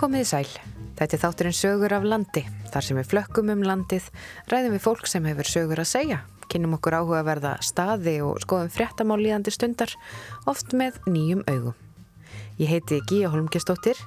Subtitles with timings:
[0.00, 0.46] Komiði sæl.
[0.96, 2.40] Þetta er þátturinn sögur af landi.
[2.72, 4.06] Þar sem við flökkum um landið,
[4.48, 8.72] ræðum við fólk sem hefur sögur að segja, kynum okkur áhuga verða staði og skoðum
[8.72, 9.92] fréttamál líðandi stundar,
[10.48, 11.76] oft með nýjum augum.
[12.56, 14.00] Ég heiti Gíja Holmgjastóttir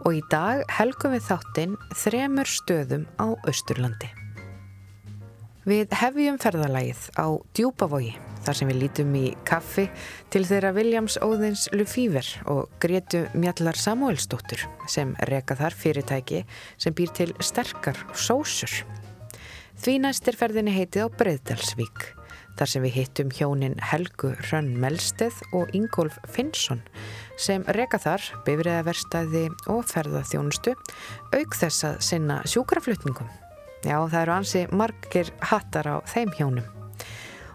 [0.00, 4.08] og í dag helgum við þáttinn þremur stöðum á Östurlandi.
[5.68, 9.86] Við hefjum ferðalagið á Djúbavogi þar sem við lítum í kaffi
[10.32, 16.44] til þeirra Williams Óðins Lufíver og Gretu Mjallar Samuelsdóttur sem reka þar fyrirtæki
[16.76, 18.82] sem býr til sterkar sósur.
[19.80, 22.04] Því næstir ferðinni heitið á Breiðdalsvík
[22.58, 26.82] þar sem við hittum hjónin Helgu Hrönn Melsteð og Ingólf Finnsson
[27.40, 30.76] sem reka þar bifriðaverstaði og ferðaþjónustu
[31.34, 33.28] auk þess að sinna sjúkraflutningum.
[33.84, 36.83] Já, það eru ansi margir hattar á þeim hjónum.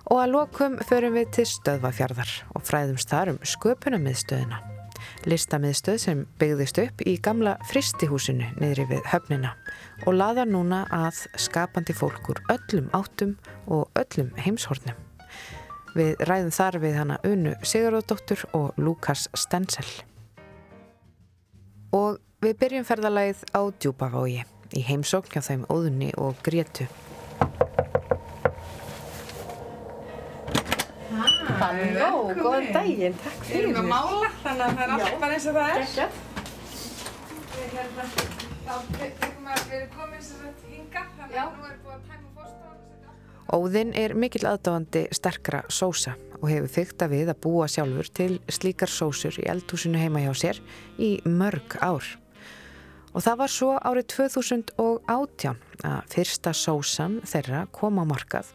[0.10, 4.58] Og að lokum förum við til stöðvafjörðar og fræðumst þar um sköpunamiðstöðina.
[5.30, 9.52] Listamiðstöð sem byggðist upp í gamla fristihúsinu niðri við höfnina
[10.08, 13.36] og laðar núna að skapandi fólkur öllum áttum
[13.68, 14.98] og öllum heimshornum.
[15.94, 19.86] Við ræðum þar við hana Unu Sigurðardóttur og Lukas Stensel.
[21.94, 24.42] Og við byrjum ferðalagið á Djúbavogi
[24.74, 26.90] í heimsókn hjá þeim Óðunni og Gretu.
[31.58, 33.80] Halló, góðan daginn, takk Við erum fyrir.
[33.80, 35.84] að mála, þannig að það er allt bara eins og það er.
[35.84, 36.12] Geggjað.
[37.56, 38.06] Við hérna,
[38.68, 41.44] þá tekum að við erum komin sem þetta hinga, þannig Já.
[41.44, 42.78] að nú er búið að tæma fórstofan.
[43.58, 48.92] Óðinn er mikill aðdáandi sterkra sósa og hefur fykta við að búa sjálfur til slíkar
[48.94, 50.62] sósur í eldhúsinu heima hjá sér
[51.02, 52.06] í mörg ár.
[53.10, 55.58] Og það var svo árið 2018
[55.90, 58.54] að fyrsta sósan þeirra kom á markað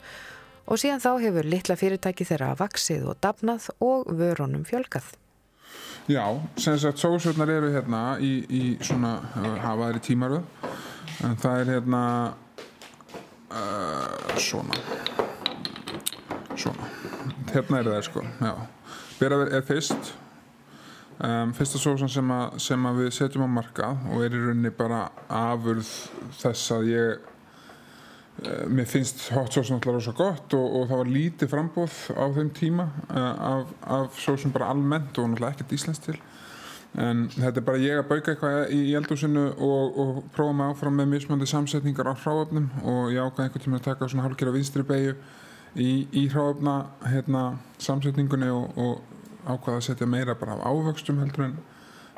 [0.65, 5.13] og síðan þá hefur litla fyrirtæki þeirra vaksið og dafnað og vörunum fjölgað.
[6.09, 6.25] Já,
[6.61, 9.17] sem sagt sósurnar eru hérna í, í svona
[9.65, 10.73] hafa þær í tímaröð.
[11.25, 12.03] En það er hérna
[13.53, 14.77] uh, svona
[16.61, 16.91] svona.
[17.53, 18.55] Hérna eru þær sko, já.
[19.19, 20.15] Bera er fyrst
[21.19, 25.07] um, fyrsta sósan sem, sem að við setjum á markað og er í rauninni bara
[25.29, 25.89] afurð
[26.41, 27.34] þess að ég Eh,
[28.43, 32.51] mér finnst hot sauce náttúrulega rosa gott og, og það var lítið frambóð á þeim
[32.57, 36.17] tíma uh, af, af sósum bara almennt og náttúrulega ekkert íslensk til.
[36.99, 40.99] En þetta er bara ég að bauka eitthvað í, eldúsinu og, og prófa mig áfram
[40.99, 44.87] með mismöndi samsetningar á hráöfnum og ég ákvað einhvern tíma að taka svona hálfgerða vinstri
[44.87, 45.17] beigju
[45.75, 46.77] í, í hráöfna
[47.11, 47.45] hérna,
[47.83, 51.59] samsetningunni og, og ákvað að setja meira bara af ávöxtum heldur en,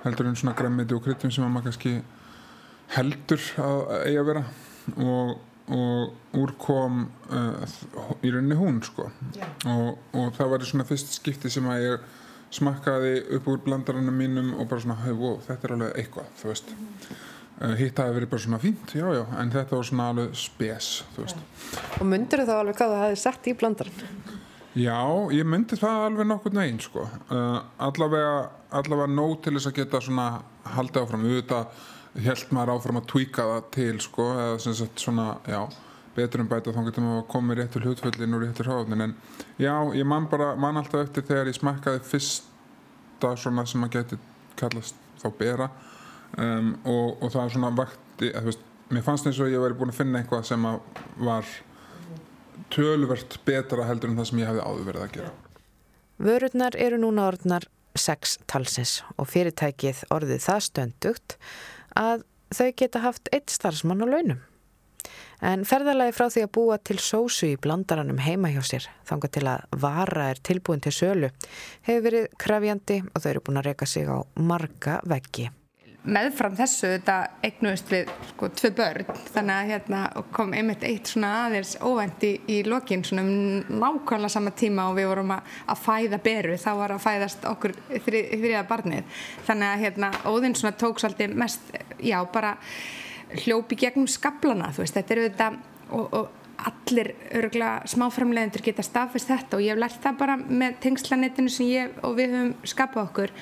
[0.05, 1.95] heldur en svona græmiti og kryttum sem að maður kannski
[2.97, 4.45] heldur að eiga að vera.
[5.03, 5.37] Og
[5.73, 7.79] og úr kom uh,
[8.23, 9.09] í rauninni hún sko.
[9.67, 12.05] Og, og það var svona fyrst skipti sem að ég
[12.57, 16.53] smakkaði upp úr blandarannum mínum og bara svona, hey, wow, þetta er alveg eitthvað þú
[16.53, 16.71] veist.
[17.57, 20.91] Uh, hitt hafi verið bara svona fínt, já já en þetta var svona alveg spes
[21.17, 21.45] þú veist.
[21.99, 24.17] Og myndir þá alveg hvað það hefði sett í blandarann?
[24.77, 25.01] Já,
[25.33, 27.09] ég myndi það alveg nokkur neginn sko.
[27.33, 30.27] uh, allavega, allavega nóg til þess að geta svona
[30.77, 31.25] haldið áfram.
[31.25, 31.85] Auðvitað
[32.25, 35.61] held maður áfram að tweaka það til sko, eða sem sagt svona, já
[36.17, 39.15] betur en bæta þá getur maður að koma með réttur hlutföllin og réttur háfnin, en
[39.61, 44.21] já ég man bara, man alltaf eftir þegar ég smakkaði fyrsta svona sem maður geti
[44.57, 45.69] kallast þá bera
[46.41, 49.77] um, og, og það er svona vakti, að, veist, mér fannst eins og ég væri
[49.77, 50.69] búin að finna eitthvað sem
[51.29, 51.55] var
[52.73, 55.33] tölvert betra heldur en það sem ég hefði áður verið að gera.
[56.17, 57.67] Vörurnar eru núna orðnar
[57.97, 61.37] sex talsins og fyrirtækið orðið það stöndugt
[61.97, 64.45] að þau geta haft eitt starfsmann á launum.
[65.45, 69.45] En ferðalagi frá því að búa til sósu í blandaranum heima hjá sér, þanga til
[69.51, 71.31] að vara er tilbúin til sölu,
[71.87, 75.51] hefur verið krafjandi og þau eru búin að reyka sig á marga veggi.
[76.07, 80.01] Meðfram þessu þetta eignuðist við sko tvö börn, þannig að hérna
[80.37, 85.01] kom einmitt eitt svona aðeins óvænt í, í lokin svona um nákvæmlega sama tíma og
[85.01, 87.77] við vorum að, að fæða beru, þá var að fæðast okkur
[88.07, 89.21] þri, þriða barnið.
[89.49, 92.57] Þannig að hérna óðinn svona tók svolítið mest, já bara
[93.43, 95.53] hljópi gegnum skablana, þú veist, þetta eru þetta
[95.91, 96.35] og, og
[96.67, 101.69] allir örgulega smáframlegendur geta staðfist þetta og ég hef lært það bara með tengslanetinu sem
[101.69, 103.35] ég og við höfum skapað okkur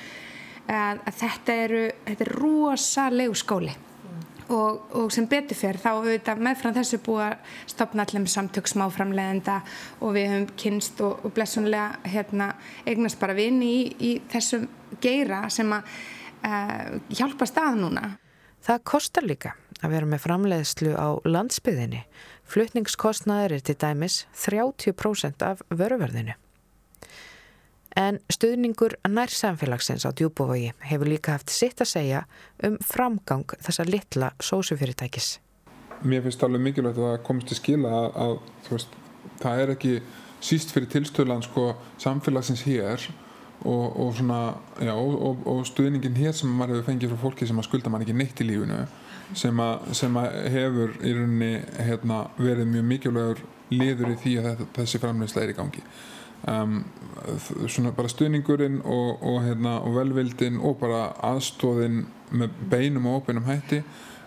[0.67, 3.75] að, að þetta eru þetta er rosalegu skóli
[4.49, 8.69] og, og sem betur fyrir þá auðvitað meðfram þessu búið að stopna allir með samtök
[8.69, 9.61] smáframlegenda
[10.01, 12.51] og við höfum kynst og, og blessunlega hérna,
[12.85, 14.67] eignast bara vini í, í þessum
[15.01, 15.89] geira sem að
[16.45, 18.05] uh, hjálpa stað núna
[18.65, 19.51] Það kostar líka
[19.85, 21.99] að vera með framleiðslu á landsbyðinni.
[22.49, 26.33] Flutningskostnaður er til dæmis 30% af vöruverðinu.
[27.95, 32.23] En stuðningur nær samfélagsins á djúbúvogi hefur líka haft sitt að segja
[32.67, 35.37] um framgang þessa litla sósufyrirtækis.
[36.03, 38.33] Mér finnst alveg mikilvægt að það komist til skila að, að
[38.73, 38.97] veist,
[39.39, 39.93] það er ekki
[40.43, 41.69] síst fyrir tilstöðlan sko,
[42.03, 43.05] samfélagsins hér
[43.63, 44.41] og, og, svona,
[44.83, 48.09] já, og, og stuðningin hér sem maður hefur fengið frá fólki sem að skulda maður
[48.09, 48.81] ekki neitt í lífinu
[49.39, 51.53] sem að, sem að hefur í rauninni
[51.87, 53.41] hérna, verið mjög mikilvægur
[53.71, 55.85] liður í því að þessi framleysla er í gangi
[56.47, 56.83] um,
[57.67, 62.03] svona bara stuðningurinn og, og, hérna, og velvildin og bara aðstóðin
[62.35, 63.81] með beinum og opinum hætti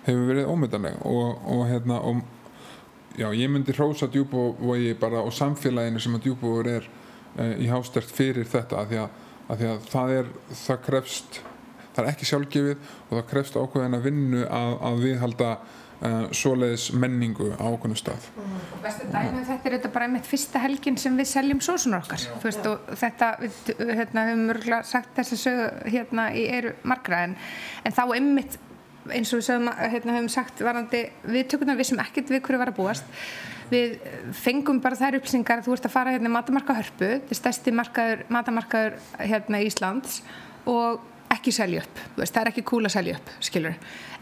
[0.06, 2.00] hefur verið ómyndanleg og, og hérna
[3.18, 6.88] já, ég myndi hrósa djúbúvogi bara og samfélaginu sem að djúbúvogur er
[7.38, 9.18] uh, í hástert fyrir þetta að því að,
[9.48, 10.32] að því að það er
[10.62, 11.40] það krefst,
[11.94, 15.52] það er ekki sjálfgefið og það krefst ákveðin að vinnu að, að viðhalda
[16.02, 18.28] uh, svoleiðis menningu á okkurnu stað.
[18.36, 18.54] Mm.
[18.76, 22.04] og bestu dæmið um þetta er þetta bara einmitt fyrsta helgin sem við seljum sósunar
[22.04, 22.24] okkar.
[22.44, 27.24] Veist, og þetta, við hérna, höfum mörgulega sagt þess að sögu hérna í eru margra
[27.28, 27.36] en,
[27.84, 28.58] en þá einmitt
[29.08, 32.72] eins og við sögum, hérna, höfum sagt varandi viðtökunar við sem ekkert við hverju var
[32.72, 33.14] að búast.
[33.68, 33.98] Við
[34.36, 37.08] fengum bara þær upplýsingar þú ert að fara hérna matamarka hörpu.
[37.18, 40.22] Þetta er stærsti markaður, matamarkaður hérna í Íslands.
[40.68, 41.02] Og
[41.38, 43.78] ekki selja upp, veist, það er ekki cool að selja upp skilur,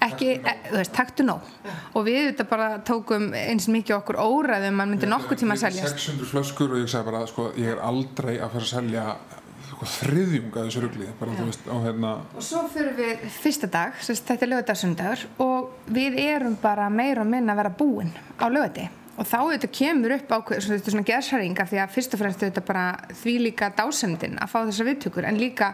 [0.06, 1.48] ekki, e, þú veist, taktu nóg.
[1.96, 5.88] Og við þetta bara tókum eins mikið okkur óræðum mann myndi nokkuð tíma að selja.
[5.96, 9.08] 600 flöskur og ég sagði bara, sko, ég er aldrei að fara að selja
[9.76, 11.08] sko, þriðjunga þessu ruggli
[11.72, 16.88] og hérna og svo fyrir við fyrsta dag þetta er lögadagsundagur og við erum bara
[16.92, 18.86] meira og minna að vera búin á lögadi
[19.16, 22.44] og þá þetta kemur upp á þetta svona gerðsharing af því að fyrst og fremst
[22.44, 22.86] þetta bara
[23.22, 25.72] því líka dásendin að fá þessa viðtökur en líka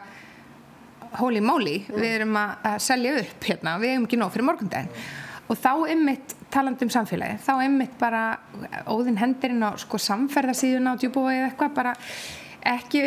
[1.21, 1.99] holy moly, mm.
[1.99, 5.03] við erum að, selja upp hérna, við hefum ekki nóg fyrir morgundaginn.
[5.51, 8.23] Og þá ymmit taland um samfélagi, þá ymmit bara
[8.93, 11.97] óðinn hendirinn á sko samferðarsíðuna á djúbúi eða eitthvað bara
[12.63, 13.01] ekki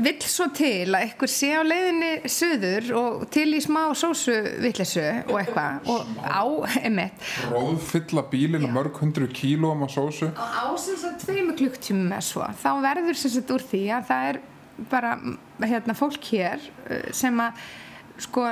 [0.00, 5.04] vill svo til að eitthvað sé á leiðinni söður og til í smá sósu vittlesu
[5.28, 5.90] og eitthvað.
[5.92, 6.44] Og á,
[6.80, 10.30] emitt Róðfylla bílinu mörg hundru kílóum á sósu.
[10.32, 14.12] Og á sem sagt tveimu klukktími með svo þá verður sem sagt úr því að
[14.12, 14.44] það er
[14.90, 15.16] bara
[15.62, 17.62] hérna, fólk hér uh, sem að
[18.26, 18.48] sko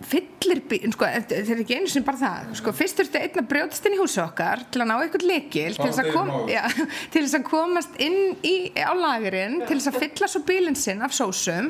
[0.00, 2.52] fyllir bíl, sko, þetta er ekki einu sem bara það.
[2.60, 5.74] Sko, fyrst þurftu einn að brjóðast inn í húsu okkar til að ná eitthvað lekil
[5.76, 6.62] til þess að, kom, já,
[7.12, 11.04] til þess að komast inn í, á lagurinn, til þess að fylla svo bílinn sinn
[11.04, 11.68] af sósum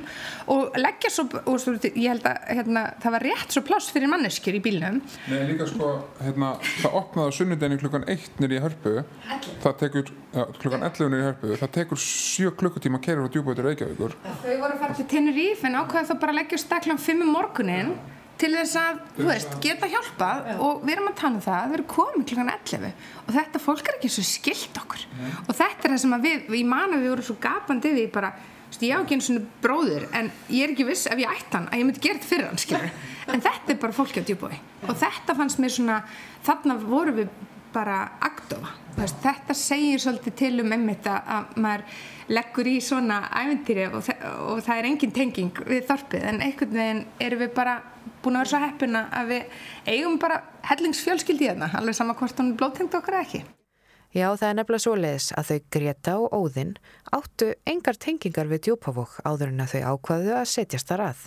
[0.54, 4.12] og leggja svo, og svo, ég held að hérna, það var rétt svo pláss fyrir
[4.12, 5.00] manneskjur í bílnum.
[5.32, 5.90] Nei, líka sko,
[6.22, 8.94] hérna það opnaði á sunnudeginu klukkan 1 nýri í hörpu.
[9.64, 11.52] Það tekur, ja, klukkan 11 nýri í hörpu.
[11.64, 14.16] Það tekur 7 klukkutíma að kera á djúbóti Reykjavíkur.
[14.44, 17.94] Þau voru að fara til Tenerife en ákveða þá bara leggja staklan 5 um morgunin
[18.40, 21.76] til þess að, þú veist, geta hjálpað og við erum að tala um það, við
[21.78, 22.86] erum komið klukkan 11
[23.24, 25.04] og þetta fólk er ekki svo skilt okkur.
[25.18, 25.28] Nei.
[25.44, 28.32] og þetta er það sem við, ég man að við vorum svo gapandi við bara,
[28.32, 31.36] þú veist, ég á ekki einu svona bróður en ég er ekki viss ef ég
[31.36, 32.90] ætti hann að ég myndi gera þetta fyrir hann, skilur
[33.34, 34.54] en þetta er bara fólki á djúbói
[34.88, 36.02] og þetta fannst mér svona,
[36.46, 37.32] þarna voru við
[37.70, 41.84] bara agdofa, þetta segir svolítið til um emmitt að maður
[42.30, 44.10] leggur í svona æventýri og,
[44.46, 47.78] og það er engin tenging við þorpið en einhvern veginn erum við bara
[48.22, 49.62] búin að vera svo heppuna að við
[49.94, 53.42] eigum bara hellingsfjölskyldi í þarna alveg sama hvort hún blóttengt okkar ekki
[54.10, 56.72] Já, það er nefnilega svo leiðis að þau Greta og Óðinn
[57.14, 61.20] áttu engar tengingar við djúpavók áður en að þau ákvaðu að setjast þar að.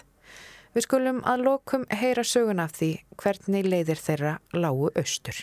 [0.75, 2.89] Við skulum að lokum heyra sögun af því
[3.23, 5.39] hvernig leiðir þeirra lágu austur.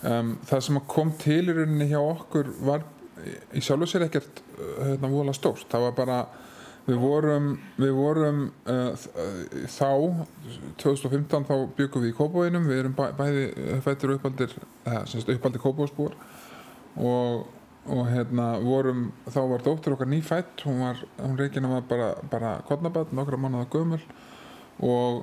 [0.00, 2.88] Um, það sem kom til í rauninni hjá okkur var
[3.52, 4.40] í sjálf og sér ekkert
[4.78, 5.68] hérna vola stórt.
[5.70, 6.20] Það var bara
[6.88, 7.48] Við vorum,
[7.78, 8.38] við vorum
[8.70, 9.02] uh,
[9.68, 9.90] þá,
[10.80, 13.44] 2015 þá byggum við í Kópavóinum, við erum bæ, bæði
[13.84, 14.54] fættir uppaldir,
[15.06, 16.16] semst uppaldir Kópavósbúar
[16.96, 17.44] og,
[17.84, 20.80] og hérna vorum, þá var dóttir okkar nýfætt, hún
[21.20, 24.00] hún reygin var bara, bara kodnabatt, nokkra mannaða gömul.
[24.80, 25.22] Og,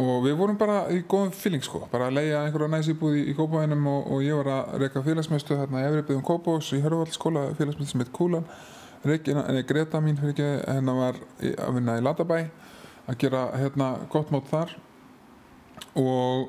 [0.00, 3.34] og við vorum bara í góðum fylling sko, bara að leia einhverja næsýbúð í, í
[3.36, 7.92] Kópavóinum og, og ég var að reyka félagsmeistu þarna í Efribyðum Kópavós í Hörðvaldskóla, félagsmeistu
[7.92, 8.46] sem heit Kúlan.
[9.04, 12.38] Regina, nei, Greta mín ekki, hennar var að vinna í Latabæ
[13.10, 14.76] að gera hérna gott mót þar.
[15.98, 16.48] Og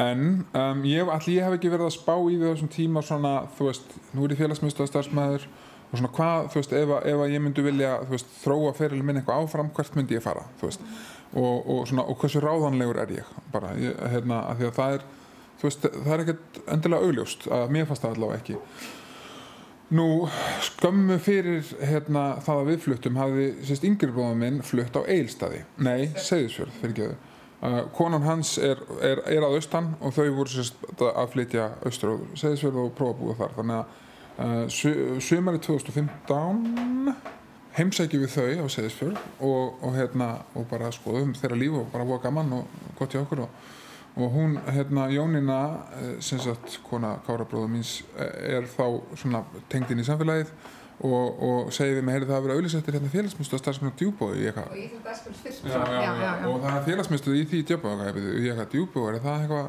[0.00, 3.36] en um, ég, allir ég hef ekki verið að spá í því þessum tíma svona,
[3.56, 5.46] þú veist, nú er ég félagsmyndstöða starfsmæður
[5.86, 9.44] og svona hvað, þú veist, ef, ef ég myndi vilja, veist, þróa feril minn eitthvað
[9.44, 10.84] áfram, hvert myndi ég fara, þú veist
[11.36, 13.32] og, og svona, og hversu ráðanlegur er ég?
[13.52, 15.06] Bara, ég, hérna, að því að það er
[15.62, 18.58] veist, það er ekkert endilega augljóst að mér fannst það allavega ekki.
[19.96, 20.08] Nú,
[20.66, 25.60] skömmu fyrir hérna, það að við fluttum hafði sérst yngri bróðum minn flutt á Eilstaði
[25.78, 30.26] nei, Seyðisfjörð, fyrir ekki þau uh, konan hans er, er, er að austan og þau
[30.40, 33.54] voru sérst að flytja austur á Seyðisfjörð og prófa að búa þar.
[33.60, 37.14] Þannig að uh, sumari 2015
[37.76, 42.06] heimsækjum við þau á Seðisfjörð og, og, hérna, og bara skoðum þeirra líf og bara
[42.08, 43.66] voða gaman og gott hjá okkur og,
[44.16, 45.60] og hún, hérna, Jónína
[45.98, 50.54] eh, sem sagt, kona Kára bróða míns eh, er þá svona tengd inn í samfélagið
[51.04, 54.00] og, og segið við mig, heyrðu það að vera auðlisettir hérna félagsmyndstöð að starfsmenn á
[54.00, 54.70] djúbói í eitthvað.
[54.72, 55.60] Og ég þurfti að spila fyrst
[56.48, 59.68] og það er félagsmyndstöð í því djúbói og ég eitthvað djúbói, er það eitthvað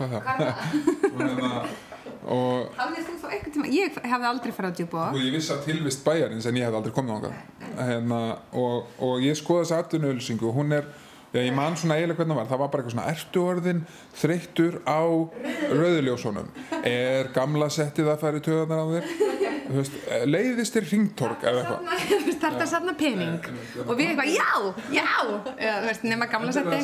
[0.00, 1.88] hvað það?
[2.20, 5.62] Hafðið þú þá einhvern tíma, ég hefði aldrei farið á djúbóa og ég vissi að
[5.68, 7.30] tilvist bæjarins en ég hef aldrei komið ánga
[7.78, 8.18] hérna,
[8.60, 10.84] og, og ég skoða þessa atvinnuölsingu og hún er,
[11.32, 13.80] já ég man svona eiginlega hvernig það var, það var bara eitthvað svona ertu orðin
[14.20, 15.00] þreyttur á
[15.72, 16.48] rauðuljósónum
[16.82, 19.04] er gamla settið að fara í töðanar á þér?
[19.70, 21.80] Þú veist, leiðist þér ringtork eða eitthvað.
[22.26, 23.44] Þetta er safna pening.
[23.84, 24.50] Og við eitthvað, já,
[24.90, 25.06] já.
[26.02, 26.74] Nema gamla Þetta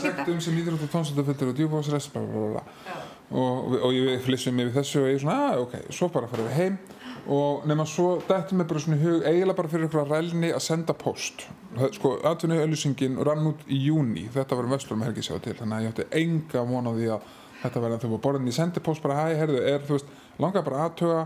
[3.31, 6.29] er og og ég flissum yfir þessu og ég er svona, að ok, svo bara
[6.31, 6.79] fyrir við heim.
[7.27, 10.53] Og nema svo dættum við bara svona í hug eiginlega bara fyrir ykkur að rælni
[10.55, 11.49] að senda post.
[11.97, 15.77] Sko, atvinnu auðlýsingin rann út í júni, þetta var um vestlum helgi sjá til, þannig
[15.77, 17.27] að ég átti enga von á því að
[17.65, 20.17] þetta verði að þau var borðin, ég sendi post bara, hæ, herðu, er, þú veist,
[20.41, 21.21] langar bara aðtöga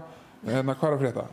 [0.48, 1.26] hérna, hvað er að frétta?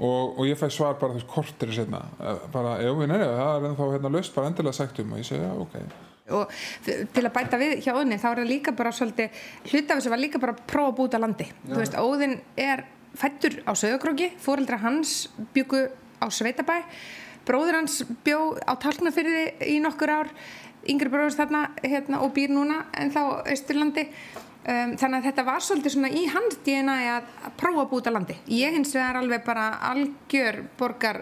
[0.00, 2.06] Og, og ég fæ svar bara veist, kortir setna,
[2.54, 5.12] bara, jú, nei, nei, það er ennþá hérna löst, bara endilega sagt um.
[5.12, 6.54] Og ég segi, já, ok og
[7.14, 10.14] til að bæta við hjá Óðni þá er það líka bara svolítið hluta af þessu
[10.14, 11.48] var líka bara að prófa að búta landi.
[11.66, 12.84] Þú veist, Óðinn er
[13.18, 15.88] fættur á Söðugróki, fóreldra hans byggu
[16.22, 16.78] á Sveitabæ
[17.48, 20.30] bróður hans bjó á Talknafyrði í nokkur ár
[20.88, 24.06] yngri bróður þarna hérna, og býr núna en þá Östurlandi
[24.70, 28.12] um, þannig að þetta var svolítið svona í hans DNA að, að prófa að búta
[28.14, 28.36] landi.
[28.54, 31.18] Ég hins vegar alveg bara algjör borgar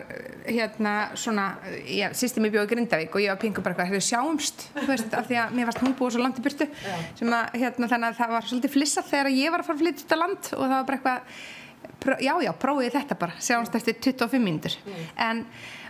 [0.49, 1.47] hérna svona
[1.89, 5.29] já, systemi bjóði Grindavík og ég var pingu bara eitthvað, hefur sjáumst þú veist, af
[5.31, 6.69] því að mér varst hún búið svo langt í burtu.
[7.19, 9.85] Sem að hérna þannig að það var svolítið flissað þegar ég var að fara að
[9.87, 11.43] flytja þetta land og það var bara eitthvað
[12.05, 14.77] pró- já, já, prófið þetta bara, sjáumst eftir 25 mínútur.
[15.29, 15.45] En,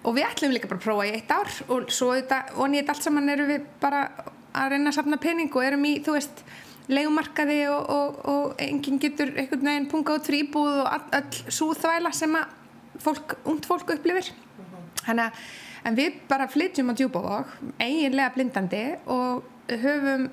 [0.07, 2.91] og við ætlum líka bara að prófa í eitt ár og svo þetta, og nýtt
[2.93, 4.05] allt saman erum við bara
[4.59, 6.43] að reyna að safna pening og erum í, þú veist
[6.89, 11.55] leigumarkaði og, og, og enginn getur einhvern veginn punga út fyrir íbúð og all, all
[11.55, 12.55] svo þvæla sem að
[13.05, 14.33] fólk, ungt fólk upplifir.
[15.05, 15.43] Þannig að
[15.89, 20.29] en við bara flytjum á djúbavog eiginlega blindandi og höfum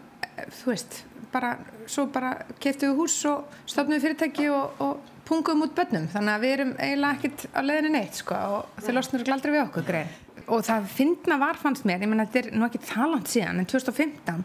[0.60, 1.56] þú veist, bara
[1.92, 6.36] svo bara keftum við hús og stofnum við fyrirtæki og, og pungum út bönnum þannig
[6.36, 9.88] að við erum eiginlega ekkert á leiðinni neitt sko, og þau losnur aldrei við okkur
[9.88, 10.14] grein
[10.46, 13.70] og það fyndna var fannst mér ég menna þetta er nú ekki talant síðan en
[13.70, 14.44] 2015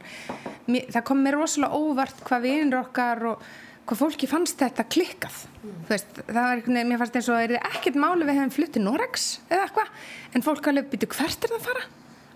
[0.70, 3.46] mér, það kom mér rosalega óvart hvað vinur okkar og
[3.90, 7.40] hvað fólki fannst þetta klikkað þú veist, það var einhvern veginn, mér fannst eins og
[7.40, 9.96] er ekkert máli við hefum flutt til Norex eða eitthvað,
[10.34, 11.88] en fólk alveg byrju hvert er það að fara?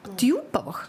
[0.04, 0.80] Djúbavog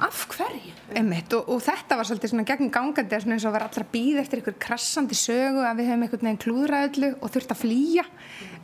[0.00, 0.72] af hverju?
[0.96, 4.20] Einmitt, og, og þetta var svolítið svona gegn gangandi svona eins og var allra býð
[4.22, 8.06] eftir einhver krassandi sögu að við hefum einhvern veginn klúðraðlu og þurft að flýja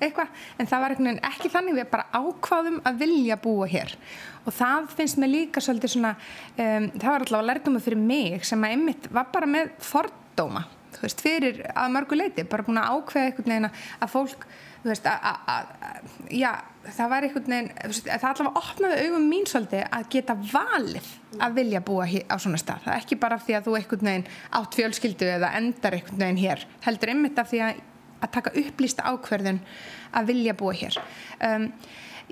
[0.01, 3.93] eitthvað, en það var einhvern veginn ekki þannig við bara ákváðum að vilja búa hér.
[4.47, 8.49] Og það finnst mér líka svolítið svona um, það var alltaf að lærdóma fyrir mig
[8.49, 10.65] sem að einmitt var bara með fordóma
[10.97, 14.47] þú veist, fyrir að mörgu leiti bara búin að ákveða einhvern veginn að fólk
[14.87, 15.71] þú veist, að,
[16.31, 16.51] já,
[16.95, 17.71] það var einhvern veginn,
[18.07, 21.09] það allavega opnaði augum mín svolítið að geta valið
[21.43, 22.85] að vilja búa á svona stað.
[22.85, 24.27] Það er ekki bara því að þú einhvern veginn
[24.61, 27.85] átt fjölskyldu eða endar einhvern veginn hér, heldur einmitt af því að,
[28.21, 29.63] að taka upplýsta ákverðun
[30.15, 31.01] að vilja búa hér.
[31.51, 31.69] Um,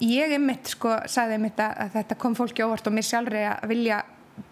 [0.05, 4.05] ég einmitt, sko, sagði einmitt að þetta kom fólki óvart og mér sjálfri að vilja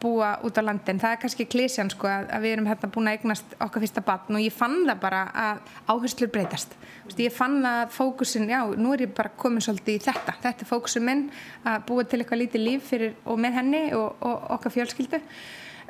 [0.02, 3.08] búa út á landin, það er kannski klísjan sko að, að við erum hérna búin
[3.10, 7.34] að eignast okkar fyrsta batn og ég fann það bara að áherslur breytast, Vist, ég
[7.34, 11.06] fann að fókusin, já, nú er ég bara komin svolítið í þetta, þetta er fókusin
[11.06, 11.24] minn
[11.66, 15.18] að búa til eitthvað lítið líf fyrir og með henni og, og okkar fjölskyldu.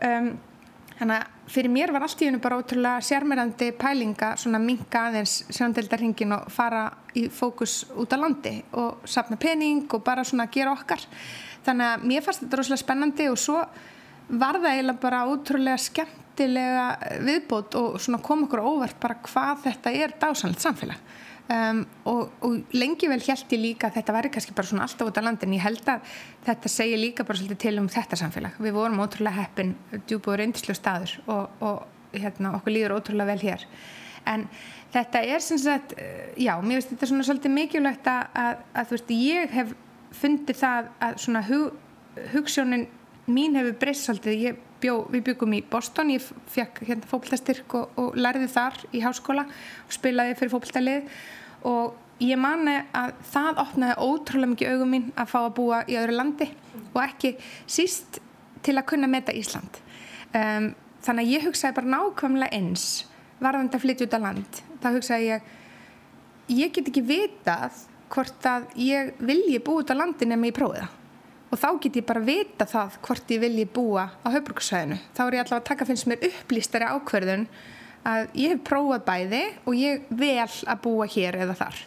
[0.08, 0.32] Um,
[0.96, 5.42] þannig að fyrir mér var allt í hennu bara ótrúlega sérmærandi pælinga svona minka aðeins
[5.52, 6.87] sjóndeldarhingin og fara
[7.18, 11.02] í fókus út á landi og sapna pening og bara svona gera okkar
[11.66, 13.59] þannig að mér fannst þetta rosalega spennandi og svo
[14.33, 16.87] var það eiginlega bara ótrúlega skemmtilega
[17.26, 21.12] viðbót og svona kom okkur óvart bara hvað þetta er dásanlegt samfélag.
[21.52, 25.09] Um, og, og lengi vel held ég líka að þetta væri kannski bara svona alltaf
[25.11, 26.12] út á landin ég held að
[26.47, 28.61] þetta segir líka bara svolítið til um þetta samfélag.
[28.62, 29.75] Við vorum ótrúlega heppin
[30.07, 33.66] djúbúður reyndislu staður og, og hérna, okkur líður ótrúlega vel hér.
[34.31, 34.47] En
[34.95, 35.97] þetta er sem sagt
[36.38, 39.75] já, mér finnst þetta svona svolítið mikilvægt að, að, að þú veist, ég hef
[40.16, 41.73] fundið það að svona hug,
[42.35, 42.87] hugssjónin
[43.33, 48.16] mín hefur breyst svolítið, bjó, við byggum í Boston, ég fekk hérna fókbaltastyrk og, og
[48.19, 51.12] lærði þar í háskóla og spilaði fyrir fókbaltalið
[51.71, 55.97] og ég mani að það opnaði ótrúlega mikið augum mín að fá að búa í
[56.00, 56.50] öðru landi
[56.83, 57.33] og ekki
[57.71, 58.21] síst
[58.62, 59.78] til að kunna meta Ísland.
[60.35, 62.87] Um, þannig að ég hugsaði bara nákvæmlega eins
[63.42, 64.62] varðandi að flytja út á land.
[64.83, 65.50] Þá hugsaði ég
[66.52, 70.83] ég get ekki vitað hvort að ég vilji búa út á landin ef ég prófið
[70.83, 70.99] það.
[71.52, 75.37] Og þá get ég bara vita það hvort ég vilji búa á höfbruksvæðinu þá er
[75.37, 77.45] ég allavega að taka finnst mér upplýstari ákverðun
[78.09, 81.83] að ég hef prófað bæði og ég vel að búa hér eða þar.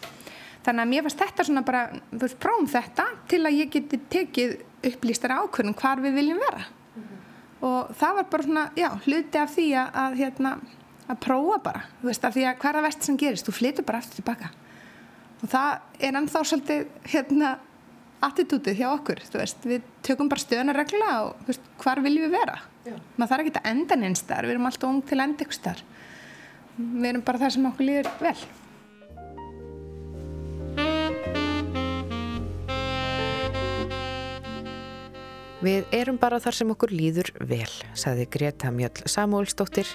[0.66, 4.54] Þannig að mér fannst þetta svona bara veist, prófum þetta til að ég geti tekið
[4.90, 6.64] upplýstari ákverðun hvar við viljum vera.
[7.66, 10.50] Og það var bara svona, já, hluti af því að, að hérna,
[11.06, 11.82] að prófa bara.
[12.00, 13.48] Þú veist, af því að hvað er það vest sem gerist?
[13.48, 14.50] Þú flytur bara aftur tilbaka
[15.42, 17.56] og það er ennþá svolítið hérna,
[18.26, 22.28] attitútið hjá okkur þú veist, við tökum bara stöðuna regla og þú veist, hvar viljum
[22.28, 22.56] við vera?
[22.86, 22.94] Já.
[23.18, 25.92] maður þarf ekki að enda neinstar, við erum alltaf ung til enda ykkur starf
[26.76, 28.38] við erum bara það sem okkur líður vel.
[35.66, 39.88] Við erum bara þar sem okkur líður vel, sagði Greta Mjöll Samúlsdóttir,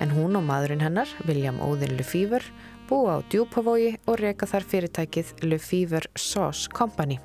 [0.00, 2.46] en hún og maðurinn hennar, William Óðin Lefíver,
[2.88, 7.18] búa á djúpavogi og reyka þar fyrirtækið Lefíver Sauce Company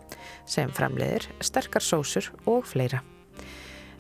[0.45, 2.99] sem framleiðir sterkar sósur og fleira.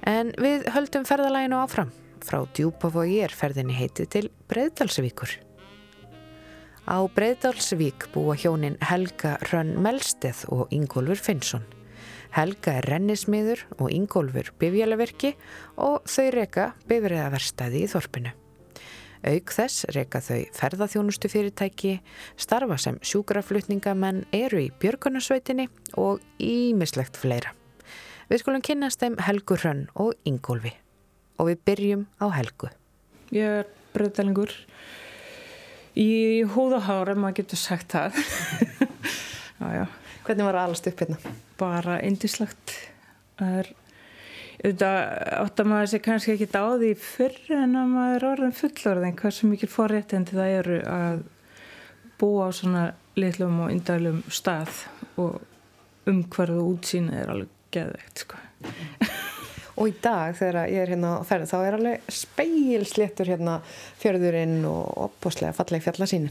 [0.03, 1.93] En við höldum ferðalæginu áfram.
[2.23, 5.37] Frá djúpavogi er ferðinni heitið til Breiðdalsvíkur.
[6.83, 11.63] Á Breiðdalsvík búa hjónin Helga Rönn Melsteð og Ingólfur Finnsson.
[12.35, 15.35] Helga er rennismiður og Ingólfur bifjalaverki
[15.79, 18.39] og þau reyka bifriðaverstaði í þorpinu.
[19.23, 21.93] Auk þess reyka þau ferðaþjónustu fyrirtæki,
[22.35, 27.53] starfa sem sjúkraflutningamenn eru í björgunarsveitinni og ímislegt fleira.
[28.27, 30.73] Við skulum kynast þeim Helgu Hrönn og Ingólfi
[31.39, 32.69] og við byrjum á Helgu.
[33.33, 34.51] Ég er breytalingur
[35.99, 38.19] í húðahára, maður getur sagt það.
[39.61, 39.85] já, já.
[40.23, 41.33] Hvernig var það allast upp hérna?
[41.59, 42.75] Bara indislegt.
[43.39, 43.71] Það er,
[44.61, 49.49] átt að maður sé kannski ekki á því fyrr en að maður orðin fullorðin hversu
[49.49, 51.23] mikil forréttindi það eru að
[52.21, 52.83] búa á svona
[53.19, 54.85] litlum og indælum stað
[55.21, 55.41] og
[56.09, 58.39] umhverfu útsýna er alveg geðveikt sko.
[59.73, 63.55] Og í dag þegar ég er hérna á ferð þá er alveg speilsléttur hérna
[64.01, 66.29] fjörðurinn og opboslega falleg fjallasínin.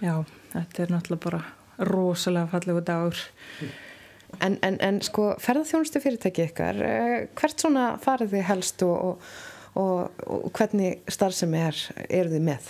[0.00, 0.22] Já,
[0.54, 1.42] þetta er náttúrulega bara
[1.90, 3.20] rosalega fallegu dagur.
[4.44, 9.30] En, en, en sko ferðarþjónustu fyrirtæki ykkar, eh, hvert svona farið þið helst og, og,
[9.80, 12.68] og, og hvernig starfsemi er, eru þið með?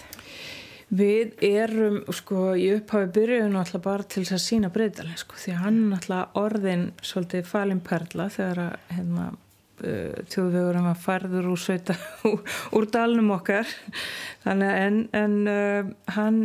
[0.88, 5.52] Við erum, sko, í upphafi byrjuðum alltaf bara til þess að sína breytalega, sko, því
[5.52, 9.26] að hann alltaf orðin svolítið falin perla þegar að, hérna,
[9.82, 11.98] uh, þjóðvegurum að farður úr sveita
[12.78, 13.68] úr dalnum okkar,
[14.46, 16.40] þannig að en, en uh, hann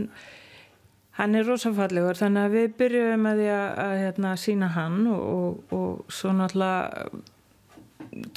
[1.13, 5.29] Hann er rosafallegur þannig að við byrjuðum að því að, að hérna, sína hann og,
[5.29, 7.21] og, og svo náttúrulega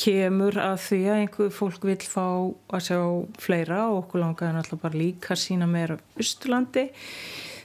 [0.01, 2.27] kemur að því að einhver fólk vil fá
[2.77, 3.01] að sjá
[3.43, 6.87] fleira og okkur langaði náttúrulega bara líka að sína meira Ísturlandi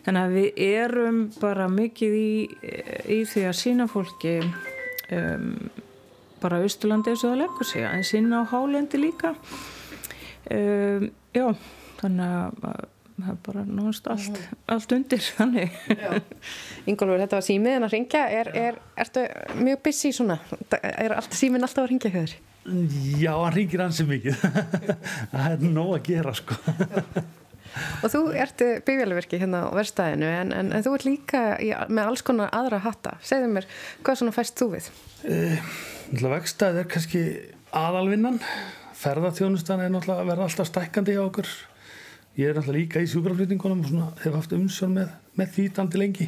[0.05, 2.33] þannig að við erum bara mikið í,
[3.15, 5.53] í því að sína fólki um,
[6.41, 9.35] bara Ísturlandi eins og það leggur sig en sína á Hálendi líka.
[10.51, 11.45] Um, já
[12.01, 14.39] þannig að það er bara náðast allt,
[14.71, 15.25] allt undir
[16.89, 19.25] Ingólfur, þetta var símið en að ringja er, er, ertu
[19.59, 20.39] mjög busy svona?
[20.91, 22.37] Er allt síminn alltaf að ringja höður?
[23.17, 24.41] Já, hann ringir ansið mikið.
[25.31, 26.57] Það er nóg að gera sko.
[28.03, 32.11] Og þú ert byggjarleverki hérna á verstaðinu en, en, en þú ert líka í, með
[32.11, 33.15] alls konar aðra hatta.
[33.25, 33.67] Segðu mér,
[34.03, 34.91] hvað svona fæst þú við?
[35.23, 35.71] Uh,
[36.11, 37.23] Vegstæð er kannski
[37.71, 38.41] aðalvinnan.
[39.01, 41.49] Ferðarþjónustan er náttúrulega að verða alltaf stækkandi hjá okkur
[42.39, 46.01] ég er náttúrulega líka í sjúkraflutningunum og svona, hef haft umsjón með, með því dandi
[46.01, 46.27] lengi.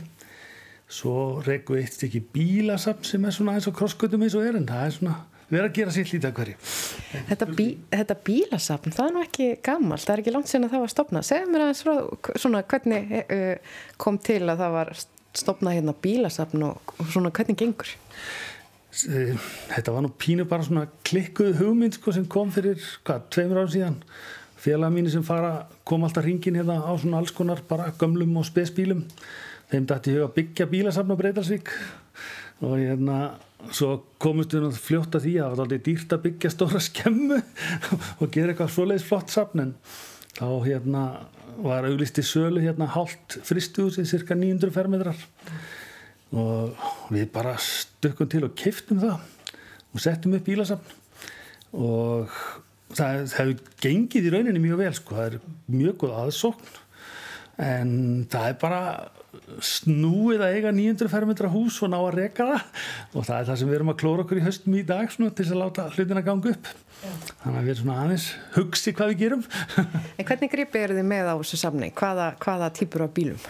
[0.94, 4.68] Svo regu eitt stykki bílasafn sem er svona eins og krossgötum eins og er en
[4.68, 5.16] það er svona
[5.54, 6.56] verið að gera sér lítið að hverju.
[7.30, 10.76] Þetta, bí, þetta bílasafn, það er nú ekki gammal það er ekki langt sen að
[10.76, 14.94] það var stopnað segð mér aðeins frá svona hvernig uh, kom til að það var
[15.44, 17.94] stopnað hérna bílasafn og, og svona hvernig gengur?
[18.94, 23.74] Þetta var nú pínu bara svona klikkuð hugmynd sko, sem kom fyrir hvað, tveimur ára
[23.74, 24.02] síðan
[24.64, 28.48] félag mínu sem fara kom alltaf ringin hérna á svona alls konar bara gömlum og
[28.48, 29.04] spesbílum.
[29.72, 31.72] Þeim dætti að byggja bílasafn á Breitalsvík
[32.64, 33.18] og hérna
[33.76, 37.40] svo komist við fljótt að því að það var alltaf dýrt að byggja stóra skemmu
[38.22, 39.78] og gera eitthvað svoleiðis flott safn en
[40.34, 41.04] þá hérna
[41.64, 45.24] var auglisti sölu hérna hálft fristuhúsi cirka 900 fermetrar.
[46.34, 46.78] Og
[47.14, 49.20] við bara stökkum til og keiftum það
[49.94, 51.02] og settum upp bílasafn.
[51.74, 52.32] Og
[52.98, 56.80] það, það hefur gengið í rauninni mjög vel sko, það er mjög góð aðsókn
[57.64, 57.92] en
[58.34, 58.80] það er bara
[59.64, 62.64] snúið að eiga 900 fermetra hús og ná að reka það
[63.20, 65.34] og það er það sem við erum að klóra okkur í höstum í dag svona,
[65.38, 67.12] til að láta hlutina ganga upp Já.
[67.44, 69.46] þannig að við erum svona aðeins hugsi hvað við gerum
[70.18, 71.94] En hvernig gripið eru þið með á þessu samning?
[71.98, 73.46] Hvaða, hvaða típur af bílum?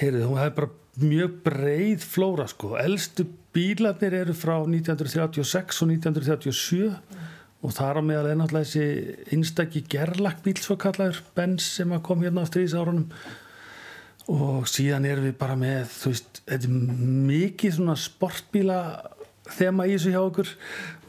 [0.00, 2.74] heyrðu, hún hefði bara mjög breið flóra sko.
[2.80, 6.90] Elstu bílarnir eru frá 1936 og 1937
[7.66, 12.44] og þar á meðal er náttúrulega þessi einstakki gerlakbíl svo kallaður Benz sem kom hérna
[12.46, 13.08] á stríðsárunum
[14.30, 16.78] og síðan erum við bara með þú veist, þetta er
[17.30, 18.80] mikið svona sportbíla
[19.56, 20.50] þema í þessu hjá okkur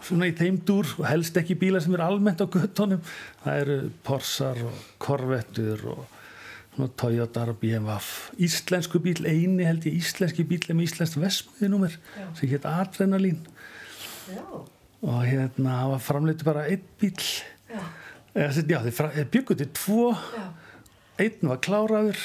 [0.07, 3.01] svona í þeim dúr og helst ekki bíla sem eru almennt á göttunum
[3.43, 7.97] það eru Porsar og Corvettur og Toyota og BMW
[8.45, 11.97] íslensku bíl, eini held ég íslenski bíl með íslenskt vesmiðinúmer
[12.37, 13.41] sem heit Adrenalín.
[14.29, 14.65] Já
[15.05, 17.81] og hérna það var framleitu bara einn bíl já,
[18.33, 20.11] já þeir byggur til tvo.
[20.13, 20.47] Já.
[21.21, 22.21] einn var kláraður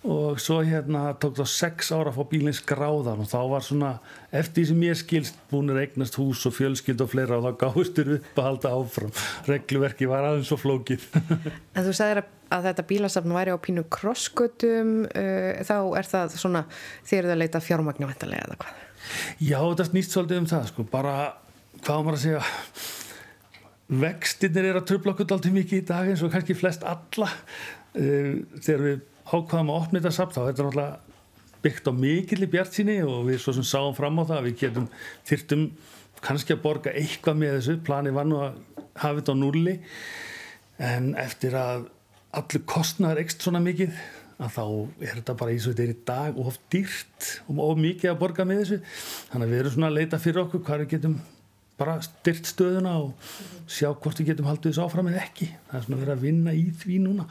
[0.00, 3.90] og svo hérna tók það sex ára að fá bílinn skráðan og þá var svona
[4.32, 8.14] eftir því sem ég skilst búinir eignast hús og fjölskyld og fleira og þá gáðustur
[8.16, 9.12] upp að halda áfram.
[9.48, 11.04] Regluverki var aðeins svo flókið.
[11.76, 16.64] En þú sagðir að þetta bílasafn væri á pínu krossgötum uh, þá er það svona
[17.04, 18.80] þér er það að leita fjármagnu eða hvað?
[19.40, 21.14] Já þetta snýst svolítið um það sko bara
[21.78, 22.42] hvað maður að segja
[23.90, 27.30] vextinnir er að tröfla okkur alltaf mikið í dag eins og kannski flest alla.
[27.98, 28.98] Eh, þegar við
[29.30, 31.10] ákvaðum að opna þetta samt þá er þetta náttúrulega
[31.60, 34.60] byggt á mikill í bjart síni og við svo sem sáum fram á það við
[34.62, 34.86] getum
[35.28, 35.64] þyrtum
[36.24, 37.76] kannski að borga eitthvað með þessu.
[37.84, 38.60] Plani var nú að
[39.00, 39.76] hafa þetta á núli
[40.80, 41.90] en eftir að
[42.36, 43.98] allir kostnaður ekst svona mikið
[44.40, 44.64] að þá
[45.02, 48.20] er þetta bara eins og þetta er í dag og of dýrt og mikið að
[48.22, 48.80] borga með þessu.
[49.32, 51.18] Þannig að við erum svona að leita fyrir okkur hvað við getum
[51.80, 53.30] bara styrt stöðuna og
[53.70, 55.48] sjá hvort við getum haldið þessu áfram eða ekki.
[55.70, 57.26] Það er svona verið að vinna í því núna.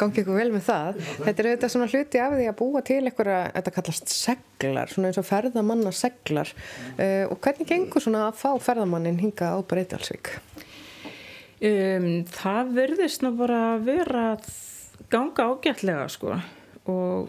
[0.00, 1.00] Gangi ykkur vel með það.
[1.20, 5.10] Þetta er auðvitað svona hluti af því að búa til eitthvað, þetta kallast seglar svona
[5.10, 10.34] eins og ferðamanna seglar uh, og hvernig gengur svona að fá ferðamannin hinga á Breitalsvík?
[11.60, 14.48] Um, það verðist ná bara að vera að
[15.12, 16.38] ganga ágætlega sko.
[16.88, 17.28] Og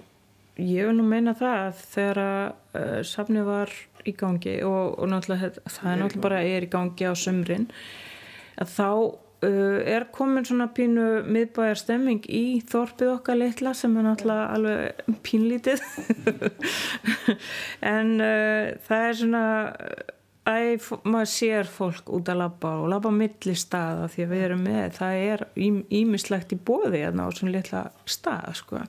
[0.61, 2.45] ég vil nú meina það að þegar að
[2.79, 3.73] uh, safni var
[4.07, 7.67] í gangi og, og náttúrulega það er náttúrulega bara er í gangi á sömrin
[8.61, 14.07] að þá uh, er komin svona pínu miðbæjar stemming í þorpið okkar litla sem er
[14.07, 15.85] náttúrulega alveg pínlítið.
[17.93, 19.45] En uh, það er svona
[20.41, 24.63] Æ, maður sér fólk út að labba og labba milli staða því að við erum
[24.65, 25.43] með það er
[26.01, 28.81] ímislegt í bóði hérna á svona litla stað sko.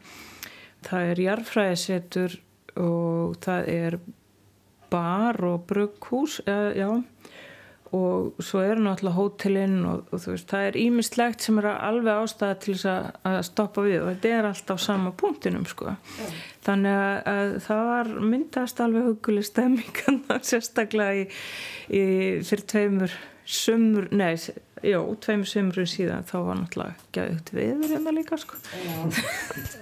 [0.88, 2.38] það er jarfræðisettur
[2.80, 3.98] og það er
[4.92, 6.90] bar og brugghús uh, já
[7.92, 12.22] og svo eru náttúrulega hótelinn og, og þú veist, það er ímislegt sem er alveg
[12.22, 16.38] ástæða til þess að, að stoppa við og þetta er alltaf sama punktinum sko yeah.
[16.64, 20.00] þannig að, að það var myndast alveg huguleg stemming
[20.50, 21.26] sérstaklega í,
[21.92, 22.06] í
[22.48, 24.36] fyrir tveimur sumur, nei,
[24.86, 28.58] já, tveimur sumurum síðan þá var náttúrulega gæðugt viður hérna líka sko.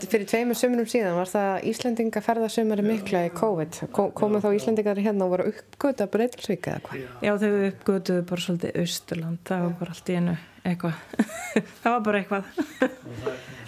[0.05, 3.81] Fyrir tveimur sumurum síðan var það Íslendinga ferðarsumari mikla í COVID?
[3.95, 7.05] Komuð þá Íslendingar hérna og voru uppgötu að breytilsvika eða hvað?
[7.27, 10.99] Já, þau uppgötuðu bara svolítið austurland það var bara allt í einu eitthvað.
[11.83, 12.51] Það var bara eitthvað.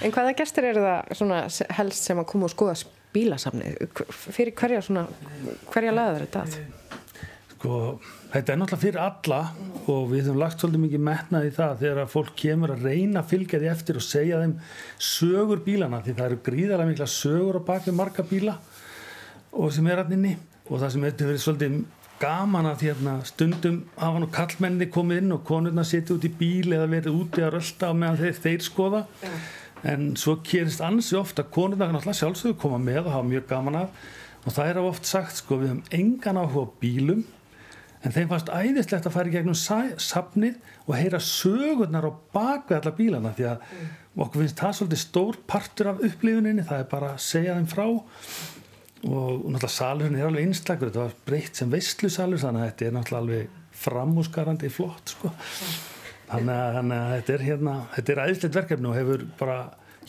[0.03, 2.77] En hvaða gestur eru það helst sem að koma og skoða
[3.13, 3.75] bílasamni
[4.13, 4.83] fyrir hverja
[5.73, 6.45] hverja laður þetta?
[6.45, 6.82] að?
[7.63, 8.01] Sko
[8.33, 9.39] Þetta er náttúrulega fyrir alla
[9.93, 13.21] og við höfum lagt svolítið mikið metnað í það þegar að fólk kemur að reyna
[13.21, 14.55] að fylgja því eftir og segja þeim
[15.07, 18.55] sögur bílana því það eru gríðarlega mikla sögur á bakið marga bíla
[19.53, 20.33] og sem er allinni
[20.65, 21.77] og það sem hefur verið svolítið
[22.23, 26.73] gaman að hérna, stundum hafa nú kallmenni komið inn og konurna setja út í bíl
[26.73, 29.05] eða verið úti að rölda meðan þeir, þeir skoða.
[29.87, 34.11] En svo kérist ansi ofta konurna náttúrulega sjálfsögur koma með og hafa mjög gaman af
[34.43, 37.25] og það er oft sagt sko við höfum engan áhuga bílum
[38.03, 42.95] en þeim fannst æðislegt að fara í gegnum safnið og heyra sögurnar á bakvið alla
[42.99, 43.93] bílana því að mm.
[44.25, 47.87] okkur finnst það svolítið stór partur af upplifuninni, það er bara að segja þeim frá
[49.03, 52.97] og náttúrulega salurinn er alveg einstakur, þetta var breytt sem veistlusalur þannig að þetta er
[52.97, 55.31] náttúrulega alveg framhúsgarandi flott sko.
[56.29, 59.59] þannig, að, þannig að þetta er hérna þetta er æðislegt verkefni og hefur bara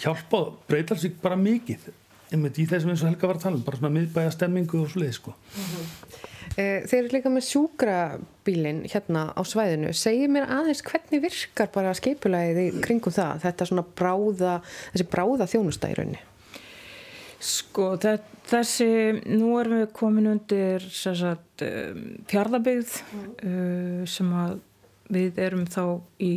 [0.03, 1.89] hjálpað breytalsvík bara mikið
[2.33, 4.91] einmitt í þessum eins og Helga var að tala um bara svona miðbæja stemmingu og
[4.91, 6.31] svoleið sko mm -hmm.
[6.53, 9.93] Eh, þeir eru líka með sjúkrabílin hérna á svæðinu.
[9.97, 14.59] Segir mér aðeins hvernig virkar bara skeipulæðið í kringum það, þetta svona bráða,
[14.93, 16.21] þessi bráða þjónusta í rauninni?
[17.43, 18.89] Sko þessi,
[19.33, 21.65] nú erum við komin undir sagt,
[22.29, 23.25] fjárðabigð mm.
[23.49, 24.59] uh, sem að
[25.13, 25.83] við erum þá
[26.23, 26.35] í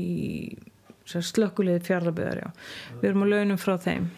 [1.07, 2.49] slökkulegi fjárðabigðar, já.
[2.49, 3.03] Mm.
[3.03, 4.09] Við erum á launum frá þeim.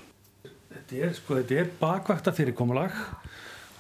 [0.89, 2.95] Þetta er, sko, þetta er bakvækta fyrirkomulag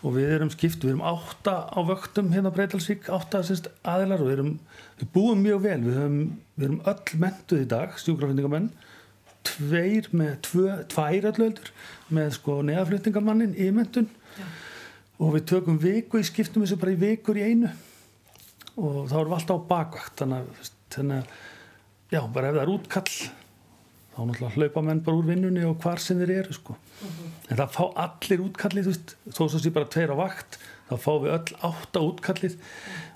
[0.04, 4.20] og við erum skipt, við erum átta á vöktum hérna á Breitalsvík, átta sérst, aðilar
[4.20, 4.50] og við, erum,
[5.00, 5.78] við búum mjög vel.
[5.86, 6.18] Við, höfum,
[6.58, 8.68] við erum öll mentuð í dag, stjúkrafendingamenn
[9.48, 11.72] tveir með tvö, tvær öllöldur
[12.12, 14.10] með sko neðaflutningamannin í myndun
[15.16, 17.72] og við tökum viku í skiptum þessu bara í vikur í einu.
[18.76, 21.36] Og þá erum við alltaf á að, þannig að
[22.12, 23.12] já, bara ef það er útkall
[24.18, 26.74] þá náttúrulega hlaupa menn bara úr vinnunni og hvar sem þeir eru sko.
[27.46, 30.94] En það fá allir útkallið þú veist, þó svo sé bara tveir á vakt þá
[31.04, 32.56] fá við öll átta útkallið.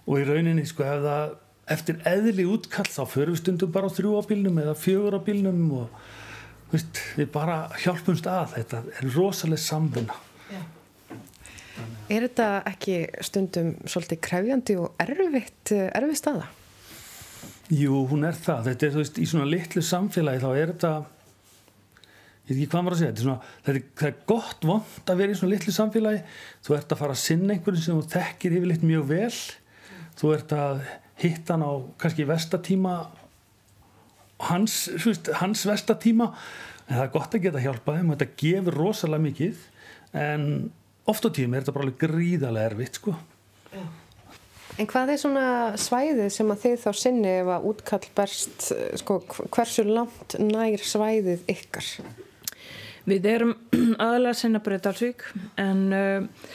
[0.06, 1.34] Og í rauninni sko ef það
[1.74, 5.20] eftir eðli útkall þá förum við stundum bara á þrjú á bílnum eða fjögur á
[5.26, 6.00] bílnum og
[6.70, 8.56] veist, við bara hjálpumst að.
[8.60, 10.22] Þetta er rosalega samvinna.
[12.12, 16.50] Er þetta ekki stundum svolítið krefjandi og erfitt, erfið staða?
[17.72, 18.66] Jú, hún er það.
[18.68, 20.90] Þetta er, þú veist, í svona litlu samfélagi þá er þetta,
[22.02, 24.66] ég veit ekki hvað maður að segja, þetta er svona, þetta er, það er gott
[24.68, 26.20] vond að vera í svona litlu samfélagi.
[26.66, 29.40] Þú ert að fara að sinna einhverjum sem þú þekkir yfirleitt mjög vel.
[30.20, 30.84] Þú ert að
[31.22, 32.98] hitta hann á kannski vestatíma,
[34.50, 36.28] hans, veist, hans vestatíma,
[36.88, 39.66] en það er gott að geta hjálpað þeim og þetta gefur rosalega mikið,
[40.18, 40.46] en
[41.08, 43.16] oft á tíum er þetta bara alveg gríðarlega erfitt, sko.
[44.80, 45.46] En hvað er svona
[45.80, 48.68] svæðið sem að þið þá sinni ef að útkall berst,
[49.02, 49.18] sko,
[49.52, 51.90] hversu langt nær svæðið ykkar?
[53.10, 53.52] Við erum
[54.04, 55.26] aðalega sinna Breitalsvík
[55.60, 56.48] en uh,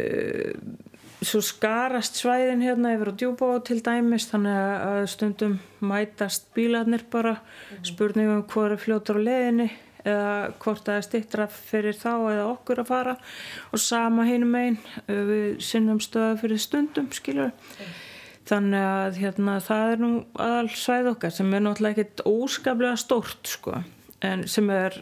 [0.00, 0.50] uh,
[1.24, 7.38] svo skarast svæðin hérna yfir á djúbá til dæmis þannig að stundum mætast bílarnir bara
[7.86, 9.70] spurningum hvað er fljótur á leðinni
[10.04, 13.14] eða hvort það er stittra fyrir þá eða okkur að fara.
[13.72, 17.94] Og sama heinum einn við sinnum stöða fyrir stundum skilur mm.
[18.50, 23.54] þannig að hérna, það er nú aðal svæð okkar sem er náttúrulega ekkert óskaplega stórt
[23.56, 23.80] sko
[24.24, 25.00] en sem er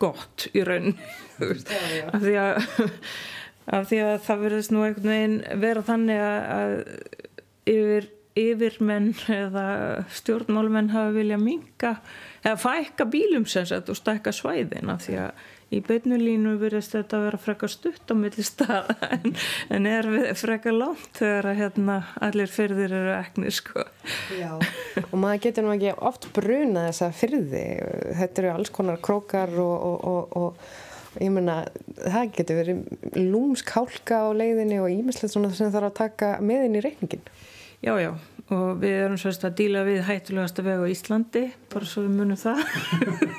[0.00, 0.96] gott í raun.
[2.14, 2.56] Af því að
[3.70, 6.72] af því að það verðist nú einhvern veginn vera þannig að
[7.70, 9.64] yfir yfirmenn eða
[10.14, 11.96] stjórnmálmenn hafa vilja minga
[12.44, 17.24] eða fækka bílum sem sagt og stækka svæðina því að í beinulínu verðist þetta að
[17.28, 19.34] vera frekka stutt á milli stað en,
[19.70, 23.86] en er frekka langt þegar að hérna allir fyrðir eru eknir sko.
[24.38, 24.52] Já,
[25.06, 27.64] og maður getur nú ekki oft bruna þessa fyrði
[28.18, 31.62] þetta eru alls konar krókar og, og, og, og ég menna
[31.98, 36.84] það getur verið lúmskálka á leiðinni og ímislegt svona sem þarf að taka meðin í
[36.84, 37.24] reikningin
[37.80, 38.10] Já, já,
[38.52, 42.36] og við erum svolítið að díla við hættulegasta veg á Íslandi, bara svo við munum
[42.36, 42.60] það.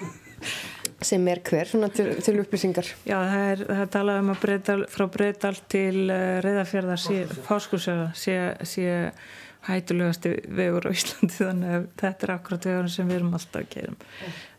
[1.12, 2.90] Sem er hver, svona til, til upplýsingar?
[3.06, 7.06] Já, það er, það er talað um að breytal, frá breytal til uh, reyðafjörðar,
[7.46, 8.96] fáskursöða, sé, sé
[9.70, 13.72] hættulegasti vegur á Íslandi, þannig að þetta er akkurat vegur sem við erum alltaf að
[13.76, 14.00] gerum.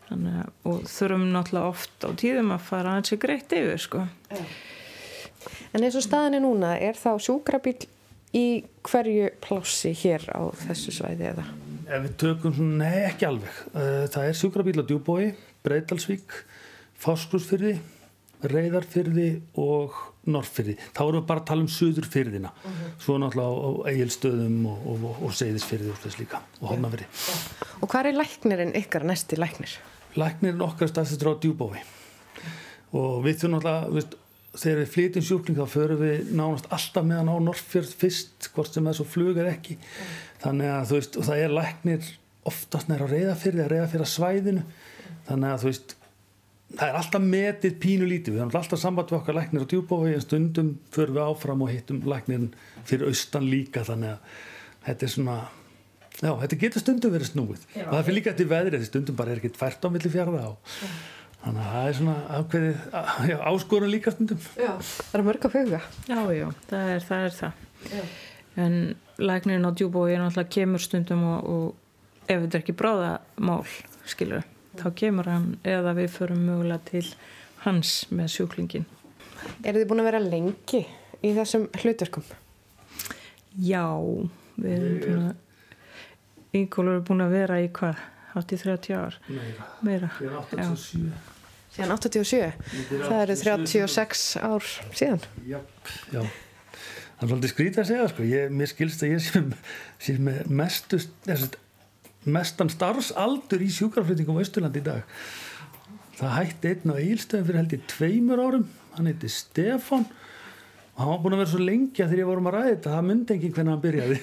[0.07, 4.07] Þannig að, og þurfum náttúrulega oft á tíðum að fara aðeins í greitt yfir, sko.
[5.75, 7.81] En eins og staðinni núna, er þá sjúkrabíl
[8.33, 11.45] í hverju plássi hér á þessu svæði eða?
[11.83, 13.59] Ef við tökum svona, nei ekki alveg.
[13.75, 15.33] Eh, það er sjúkrabíl á Djúbói,
[15.65, 16.37] Breitalsvík,
[17.03, 17.75] Fáskursfyrði,
[18.43, 19.95] Reyðarfyrði og
[20.31, 20.75] Norrfyrði.
[20.95, 22.51] Þá erum við bara að tala um Suðurfyrðina.
[22.53, 22.79] Uh mhm.
[22.79, 22.93] -huh.
[23.03, 27.07] Svo náttúrulega á Egilstöðum og, og, og, og Seyðisfyrði og þess líka og Hornafyrði.
[27.81, 29.77] Og hvað er læknirinn ykkar næsti læknir?
[30.15, 31.83] Læknirinn okkar staðstur á Djúbói.
[32.93, 34.17] Og við þurfum náttúrulega,
[34.53, 38.85] þegar við flytjum sjúkling þá förum við nánast alltaf meðan á Norrfjörð fyrst hvort sem
[38.85, 39.79] það svo flug eða ekki.
[39.79, 40.13] Mm.
[40.43, 42.13] þannig að þú veist og það er læknir
[42.51, 44.63] oftast næra á reyðafyrði að reyðafyrða svæðinu.
[44.63, 45.19] Mm.
[45.29, 45.95] þannig að þú veist
[46.73, 48.35] það er alltaf metið pínu lítið.
[48.35, 51.73] Við höfum alltaf samband við okkar læknir á djúbói en stundum förum við áfram og
[51.73, 52.53] hittum læknirin
[52.87, 53.85] fyrir austan líka.
[53.87, 54.39] Þannig að
[54.87, 55.37] þetta er svona
[56.19, 57.67] já, þetta getur stundum verið snúið.
[57.73, 60.47] Já, og það fyrir líka eftir veðri, stundum bara er ekki fært á milli fjárða
[60.53, 60.73] og
[61.43, 62.83] Þannig að það er svona ákveðið
[63.51, 64.43] áskorun líka stundum.
[64.55, 65.79] Já, það er mörg að fjöga.
[66.07, 67.25] Já, já, það er það.
[67.27, 68.13] Er það.
[68.63, 68.77] En
[69.19, 73.11] læknirinn á djúbói er náttúrulega kemur stundum og, og ef þetta er ekki bráða
[73.43, 73.65] mál,
[74.07, 74.45] skilur,
[74.79, 77.05] þá kemur hann eða við förum mögulega til
[77.65, 78.87] hans með sjúklingin.
[79.63, 80.83] Er þið búin að vera lengi
[81.23, 82.25] í þessum hlutverkum?
[83.59, 83.83] Já,
[84.55, 88.09] við erum búin að yngolur er búin að vera í hvað?
[88.33, 89.19] Hátt í 30 ár?
[89.29, 89.65] Meira.
[89.85, 90.09] Meira.
[90.23, 91.32] Ég er 87.
[91.73, 92.49] Síðan 87?
[92.91, 95.23] Það eru 36 ár síðan?
[95.49, 95.57] Já,
[96.13, 96.21] já.
[96.21, 98.25] Það er svolítið skrítið að segja, sko.
[98.29, 99.41] Ég, mér skilst að ég sé,
[100.05, 100.99] sé með mestu,
[102.29, 105.17] mestan starfsaldur í sjúkraflutningum á Östurland í dag.
[106.19, 108.69] Það hætti einn á eilstöðum fyrir held ég tveimur árum.
[108.93, 110.05] Hann heiti Stefan
[110.93, 112.93] og hann var búin að vera svo lengja þegar ég vorum að ræða þetta.
[112.93, 114.19] Það myndi ekki hvernig hann byrjaði.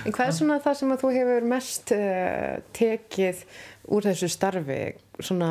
[0.00, 3.42] En hvað er svona það sem að þú hefur mest uh, tekið
[3.92, 4.80] úr þessu starfi?
[5.26, 5.50] Svona,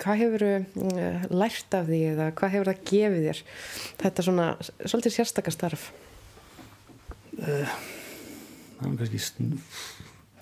[0.00, 3.42] hvað hefur eh, lært af því eða hvað hefur það gefið þér?
[4.02, 4.46] Þetta svona,
[4.84, 5.90] svolítið sérstakar starf.
[7.32, 7.76] Uh,
[8.78, 9.22] það er kannski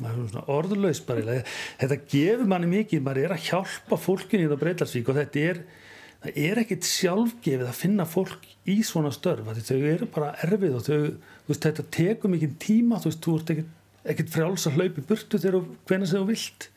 [0.01, 1.41] svona orðurlaus bara
[1.81, 5.63] þetta gefur manni mikið, maður er að hjálpa fólkinu í þetta breytarsvík og þetta er
[6.21, 10.85] það er ekkit sjálfgefið að finna fólk í svona störf, þau eru bara erfið og
[10.87, 10.99] þau,
[11.49, 13.73] veist, þetta tekur mikið tíma, þú veist, þú ert ekkit,
[14.15, 16.69] ekkit frjáls að hlaupi burtu þegar þú hvenær sem þú vilt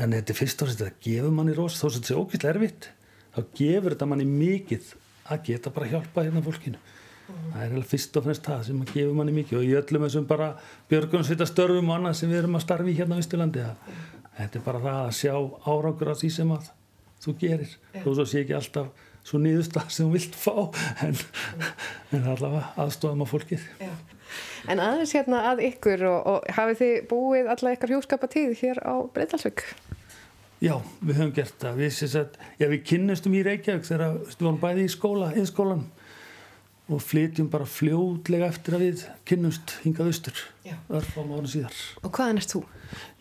[0.00, 2.54] en þetta er fyrst og fremst þetta gefur manni ros, þó sem þetta er ógæslega
[2.54, 2.88] erfitt
[3.34, 4.94] þá gefur þetta manni mikið
[5.30, 6.80] að geta bara hjálpa hérna fólkinu.
[7.30, 10.26] Það er fyrst og fremst það sem að gefur manni mikið og í öllum þessum
[10.30, 10.48] bara
[10.90, 13.66] björgunsvita störfum og annað sem við erum að starfi hérna á Ísturlandi
[14.40, 15.34] þetta er bara það að sjá
[15.68, 16.72] árangur af því sem að
[17.20, 17.76] þú gerir.
[18.00, 20.54] Þó svo sé ekki alltaf svo niðurstað sem þú vilt fá
[21.06, 21.18] en,
[22.16, 23.66] en allavega aðstofum á fólkið.
[23.78, 23.92] Já.
[24.70, 28.94] En aðeins hérna að ykkur og, og hafið þið búið alla ykkar hjúskapatíð hér á
[29.14, 29.64] Breitalsvík?
[30.60, 34.60] Já, við höfum gert það við, sagt, já, við kynnumstum í Reykjavík þegar við varum
[34.60, 35.86] bæði í skóla, innskólan
[36.90, 40.40] og flytjum bara fljóðlega eftir að við kynnumst hingað austur
[40.90, 42.62] örf á mánu síðar Og hvaðan erst þú?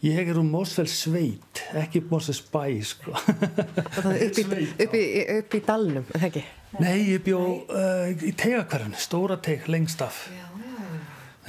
[0.04, 3.14] Ég er úr Mósfell Sveit ekki Mósfell Spæ sko.
[3.14, 5.06] upp, í, upp, í,
[5.38, 6.46] upp í dalnum, eða ekki?
[6.80, 10.49] Nei, ég bjó uh, í tegakverfinu, stóra teg lengst af já.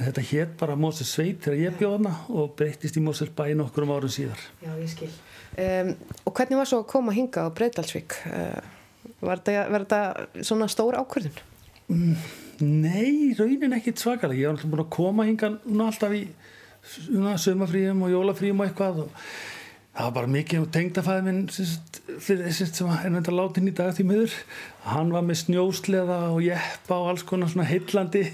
[0.01, 3.85] Þetta hétt bara Mósfell Sveit þegar ég bjóð hana og breytist í Mósfell Bæ nokkur
[3.85, 5.91] um árun síðar Já, ég skil um,
[6.25, 8.17] Og hvernig var svo að koma hinga á Breitalsvík?
[8.31, 8.61] Uh,
[9.21, 10.01] var þetta
[10.41, 11.37] svona stór ákvörðun?
[11.91, 12.15] Mm,
[12.81, 15.53] nei, raunin ekkit svakalega ég var alltaf búin að koma hinga
[15.85, 16.25] alltaf í
[17.41, 19.17] sömafríum og jólafríum og eitthvað og
[19.91, 20.69] það var bara mikið
[21.51, 24.35] þess sem er nefnda látin í dag því miður
[24.87, 28.25] hann var með snjósleða og jeppa og alls konar svona heillandi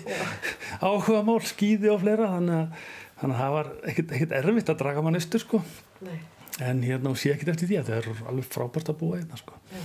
[0.81, 2.87] áhuga mál, skýði og fleira þannig að,
[3.21, 5.61] þannig að það var ekkit, ekkit erfitt að draga mann austur sko
[6.07, 6.19] Nei.
[6.63, 9.39] en hérna og sé ekkit eftir því að það er alveg frábært að búa einna
[9.39, 9.81] sko Já.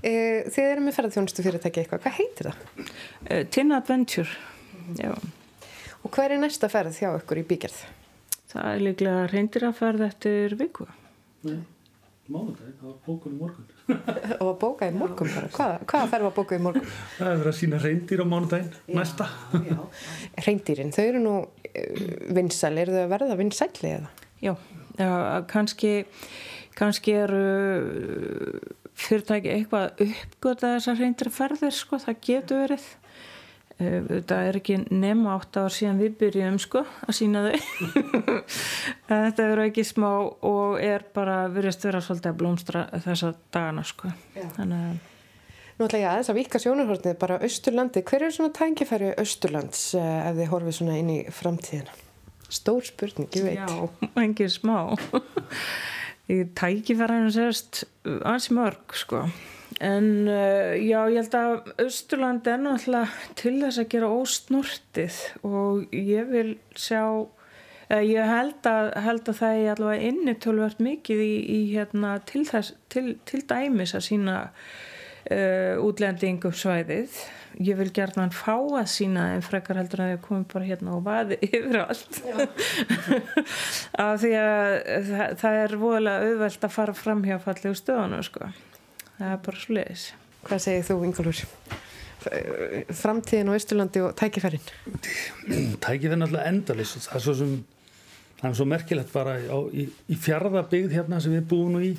[0.00, 0.12] E,
[0.48, 2.94] þið eru með ferðarþjónustu fyrirtæki eitthvað, hvað heitir það?
[3.26, 4.30] E, Tin Adventure
[4.96, 5.12] Já
[6.00, 7.82] Og hver er næsta ferð hjá ykkur í bígerð?
[8.50, 10.86] Það er líklega reyndir að ferð eftir viku.
[11.46, 11.60] Nei,
[12.30, 13.68] mánudagin, það var bókun í morgun.
[14.30, 15.50] Það var bóka í morgun bara?
[15.56, 16.92] Hvað, hvaða ferð var bóka í morgun?
[17.16, 19.28] Það er verið að sína reyndir á mánudagin, næsta.
[19.70, 19.78] Já.
[20.46, 22.04] Reyndýrin, þau eru nú uh,
[22.38, 24.12] vinsæl, eru þau að verða vinsæli eða?
[24.40, 24.52] Já,
[25.00, 25.10] já
[25.50, 25.94] kannski,
[26.78, 27.44] kannski eru
[29.00, 32.88] fyrirtæki eitthvað uppgöta þessar reyndir ferðir, sko, það getur verið
[33.80, 37.54] þetta er ekki nema 8 ár síðan við byrjum sko að sína þau.
[39.10, 44.12] Þetta eru ekki smá og er bara virðist vera svolítið að blómstra þessa dagana sko.
[44.58, 44.98] Þannig að
[45.80, 50.34] Nú ætla ég aðeins að vika sjónarhortnið bara Östurlandi, hver er svona tænkifæri Östurlands ef
[50.36, 51.94] þið horfið svona inn í framtíðina?
[52.52, 53.62] Stór spurning, ég veit.
[53.62, 53.88] Já,
[54.26, 54.76] engið smá.
[56.28, 59.22] Tækifæri sérst aðeins mörg sko
[59.78, 61.52] En uh, já, ég held að
[61.84, 68.66] Östurland er náttúrulega til þess að gera ósnortið og ég vil sjá, uh, ég held
[68.68, 73.44] að, held að það er allavega innitölvert mikið í, í hérna til, þess, til, til
[73.46, 77.20] dæmis að sína uh, útlendingum svæðið.
[77.60, 80.96] Ég vil gerna hann fá að sína en frekar heldur að ég komi bara hérna
[80.98, 82.20] og vaði yfir allt.
[83.98, 84.74] Af því að
[85.12, 88.50] það, það er voðalega auðvelt að fara fram hjá fallegu stöðunum sko
[89.20, 90.08] það er bara sluðis
[90.40, 91.42] Hvað segir þú Ingólfur?
[93.00, 94.64] Framtíðin á Ísturlandi og tækifærin?
[95.80, 97.52] Tækifærin er alltaf endalist það er svo, sem,
[98.40, 101.94] það er svo merkilegt bara á, í, í fjardabygð hérna sem við búum nú í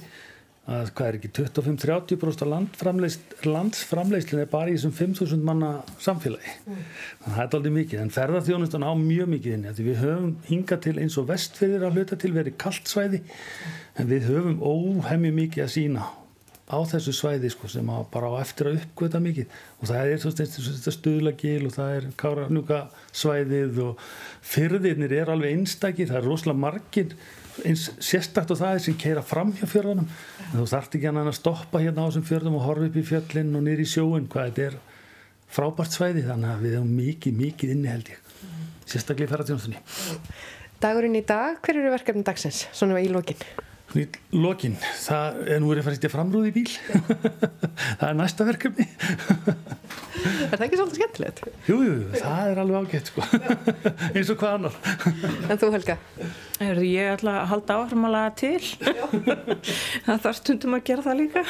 [0.72, 2.44] að hvað er ekki 25-30%
[3.50, 6.54] landsframleyslin er bara í þessum 5.000 manna samfélagi.
[6.70, 6.84] Mm.
[7.26, 10.96] það er aldrei mikið en ferðarþjónustan á mjög mikið inn því við höfum hingað til
[11.02, 13.24] eins og vestfyrir að hluta til verið kallt svæði
[13.98, 16.08] en við höfum óhemmi mikið að sína
[16.72, 19.52] á þessu svæði sko, sem bara á eftir að uppgöta mikið.
[19.82, 22.80] Og það er þetta stuðlagil og það er káranjúka
[23.12, 24.06] svæðið og
[24.54, 27.16] fyrðirnir er alveg einstakir, það er rosalega margir
[27.68, 30.08] eins sérstakt og það er sem keira fram hjá fjörðunum.
[30.54, 33.66] Þú þart ekki að stoppa hérna á þessum fjörðum og horfa upp í fjöllin og
[33.68, 34.80] nýri í sjóin hvað þetta er
[35.52, 38.32] frábært svæði þannig að við hefum mikið, mikið inni held ég.
[38.88, 39.82] Sérstaklega í ferðartjónastunni
[40.82, 42.66] Dagurinn í dag, hver eru verkefni dagsins?
[42.74, 43.70] Svona í lókinn
[44.00, 44.06] í
[44.38, 46.70] lokin, það er nú verið að fara í framrúði í bíl.
[48.00, 48.86] Það er næsta verkefni.
[50.22, 51.40] Er það ekki svolítið skemmtilegt?
[51.66, 53.26] Jújú, jú, það er alveg ágætt sko.
[54.12, 54.78] eins og hvað annar.
[55.48, 55.98] En þú Helga?
[56.62, 58.62] Er ég ætla að halda áfram að laga til.
[60.06, 61.46] Það þarf stundum að gera það líka.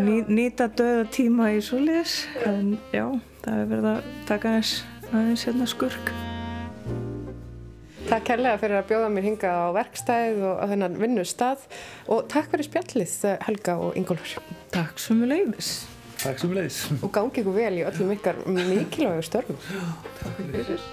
[0.00, 3.06] Ný, nýta döða tíma í soliðis en já,
[3.44, 4.78] það er verið að taka aðeins
[5.12, 6.25] aðeins hérna skurk
[8.06, 11.64] Takk kærlega fyrir að bjóða mér hinga á verkstæð og að þennan vinnustad
[12.06, 14.44] og takk fyrir spjallið Helga og Ingólfur.
[14.70, 15.70] Takk sem við leiðis.
[16.20, 16.78] Takk sem við leiðis.
[17.00, 19.58] Og gangi ykkur vel í öllum ykkar mikilvægur störfum.
[20.20, 20.86] Takk fyrir.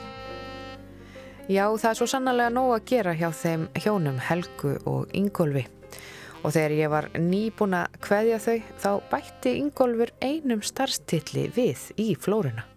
[1.53, 5.67] Já, það er svo sannlega nóg að gera hjá þeim hjónum Helgu og Ingólfi.
[6.41, 12.15] Og þegar ég var nýbúin að kveðja þau, þá bætti Ingólfur einum starfstilli við í
[12.17, 12.72] flóruna.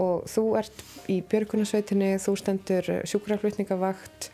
[0.00, 4.30] Og þú ert í björgunarsveitinni, þú stendur sjúkraflutningavakt,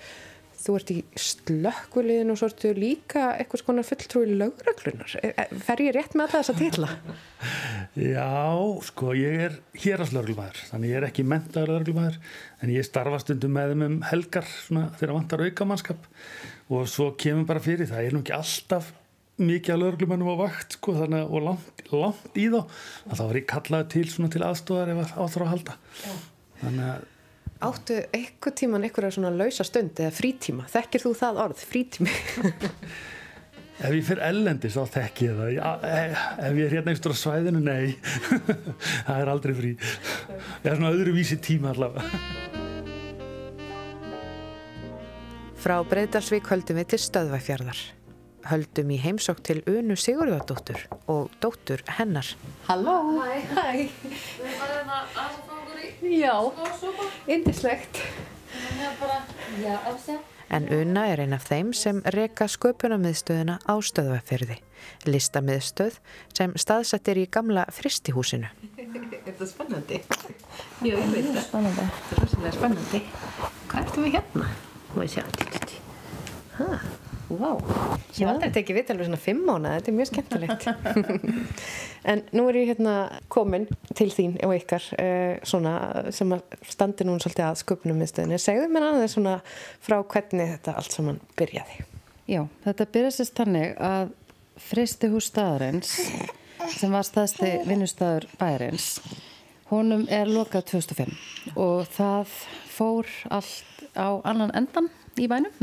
[0.67, 5.15] þú ert í slökkuliðin og svo ertu líka eitthvað skonar fulltrúi lögreglunar.
[5.67, 6.91] Fer ég rétt með alla þessa tilla?
[8.17, 8.29] Já,
[8.85, 12.19] sko, ég er héraslörglumæður, þannig ég er ekki mentaður lögreglumæður,
[12.61, 16.11] en ég starfa stundum með þeim um helgar svona, þegar vantar aukamannskap
[16.77, 18.91] og svo kemur bara fyrir, það er nú ekki alltaf
[19.37, 23.41] mikið að lögreglumennum á vakt sko, þannig, og langt, langt í þá að þá er
[23.41, 25.77] ég kallaði til, til aðstóðar ef áþrá að halda.
[26.63, 27.13] Þannig að
[27.57, 30.67] Áttu eitthvað tíman eitthvað svona lausa stund eða frítíma?
[30.69, 32.13] Þekkir þú það orð, frítími?
[33.87, 35.53] ef ég fyrir ellendis þá þekk ég það.
[35.57, 37.97] Já, ef, ég er hérna einhverjum á svæðinu, nei.
[39.09, 39.73] það er aldrei frí.
[39.81, 42.23] Það er svona öðruvísi tíma allavega.
[45.65, 47.87] Frá Breiðdalsvík höldum við til Stöðvæfjörðar.
[48.47, 52.29] Höldum í heimsók til Unu Sigurðardóttur og dóttur hennar.
[52.69, 52.97] Halló!
[53.21, 53.89] Hæ, hæ!
[56.07, 56.35] Já,
[57.27, 58.03] indislegt.
[60.51, 64.61] En Una er einn af þeim sem reka sköpunamiðstöðuna á Stöðvæfjörði.
[65.11, 65.99] Listamiðstöð
[66.37, 68.53] sem staðsettir í gamla fristihúsinu.
[68.79, 69.99] Er þetta spennandi?
[70.87, 71.43] Já, ég veit það.
[71.49, 71.89] Spennandi.
[71.97, 73.03] Þetta er rosalega spennandi.
[73.73, 74.53] Hvað ertu við hérna?
[74.95, 75.25] Má ég sjá.
[76.57, 76.69] Hæ,
[77.29, 77.59] wow.
[78.17, 80.67] Ég hef aldrei tekið vitt alveg svona fimm mánu, þetta er mjög skemmtilegt.
[82.13, 82.95] en nú er ég hérna
[83.33, 85.75] komin til þín og ykkar uh, svona
[86.15, 86.33] sem
[86.67, 88.41] standi nú svolítið að sköpunum miðstöðinni.
[88.43, 89.37] Segðu mér aðeins svona
[89.85, 91.87] frá hvernig þetta allt saman byrjaði.
[92.27, 94.13] Já, þetta byrjaði sérst þannig að
[94.67, 95.95] fristihús staðarins
[96.73, 98.95] sem var staðsti vinnustæður bæjarins
[99.71, 102.35] honum er lokað 2005 og það
[102.71, 105.55] fór allt á annan endan í bænum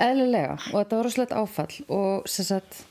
[0.00, 0.58] eðlilega.
[0.72, 2.82] Og þetta var rosalegt áfall og sem sagt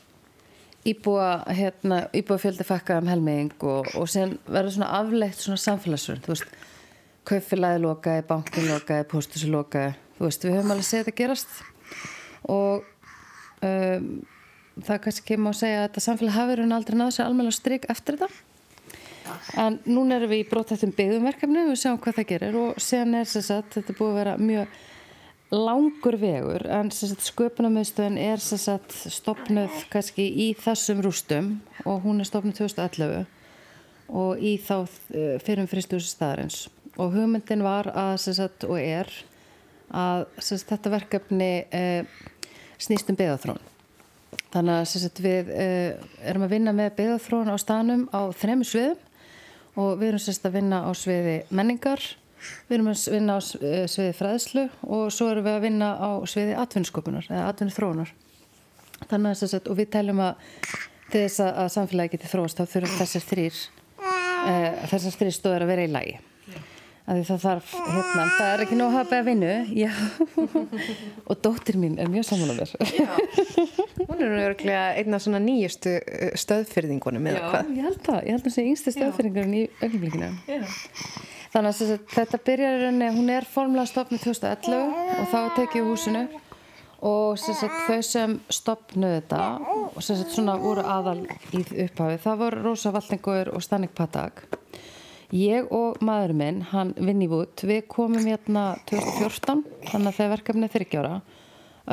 [0.84, 6.26] íbúa, hérna, íbúa fjöldi fakka um helming og, og sen verður svona afleitt svona samfélagsverð
[6.26, 6.56] þú veist,
[7.24, 11.54] kaufélagi lokaði, bankin lokaði póstusi lokaði, þú veist, við höfum alveg séð þetta gerast.
[12.52, 12.84] Og
[13.64, 14.10] um,
[14.84, 17.86] það kannski kemur að segja að þetta samfélag hafi verið aldrei náðu sér alveg stryk
[17.94, 18.50] eftir þetta.
[19.56, 23.14] En núna erum við í brótættum byggðumverkefni og við sjáum hvað það gerir og sen
[23.16, 24.74] er þess að þetta búið að vera mjög
[25.54, 31.50] langur vegur en sköpunarmiðstöðin er sagt, stopnuð kannski í þessum rústum
[31.86, 33.24] og hún er stopnuð 2011
[34.14, 34.76] og í þá
[35.14, 36.66] eh, fyrir fristúsi staðarins.
[36.98, 39.10] Og hugmyndin var að sagt, og er
[39.94, 42.02] að sagt, þetta verkefni eh,
[42.78, 43.62] snýst um beðaþrón
[44.54, 45.94] þannig að sagt, við eh,
[46.26, 50.82] erum að vinna með beðaþrón á stanum á þremu sviðum og við erum að vinna
[50.86, 52.02] á sviði menningar
[52.68, 56.10] Við erum að vinna á eh, sviði fræðslu og svo erum við að vinna á
[56.28, 58.12] sviði atvinnsköpunar eða atvinnþróunar.
[59.10, 60.52] Þannig að og við teljum að
[61.12, 63.58] þess að, samfélagi geti þróast þá þurfum þessar þrýr
[64.90, 66.14] þessar þrýr stóður að vera í lagi.
[67.04, 69.90] Það þarf, hérna, það er ekki nóg að hafa að vinna, já,
[71.28, 72.70] og dóttir mín er mjög saman á mér.
[74.08, 77.68] Hún er örglega einna svona nýjustu eh, stöðfyrðingunum eða hvað?
[77.68, 79.64] Já, ég held það, ég held það sé yngstu stöðfyrðingunum í.
[80.48, 80.64] Já.
[81.52, 86.24] Þannig að þetta byrjar rauninni, hún er formlega stopnud 2011 og þá tekið húsinu
[87.04, 89.44] og sagt, þau sem stopnuð þetta
[89.92, 91.20] og sagt, svona voru aðal
[91.52, 94.46] í upphafi, það voru Rósa Valdingur og Stannik Patak.
[95.34, 100.30] Ég og maðurinn minn, hann Vinni Vút, við komum hérna 2014, þannig að það er
[100.30, 101.14] verkefnið þryggjára.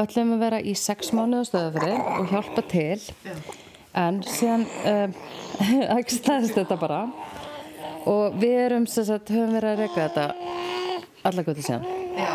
[0.02, 3.00] Öllum að vera í sex mánuðu stöðafrið og hjálpa til,
[3.98, 5.16] en síðan um,
[5.98, 7.00] ekki stæðist þetta bara
[8.12, 10.28] og við erum sagt, höfum verið að reyka þetta
[11.28, 12.30] alla gotið síðan Já.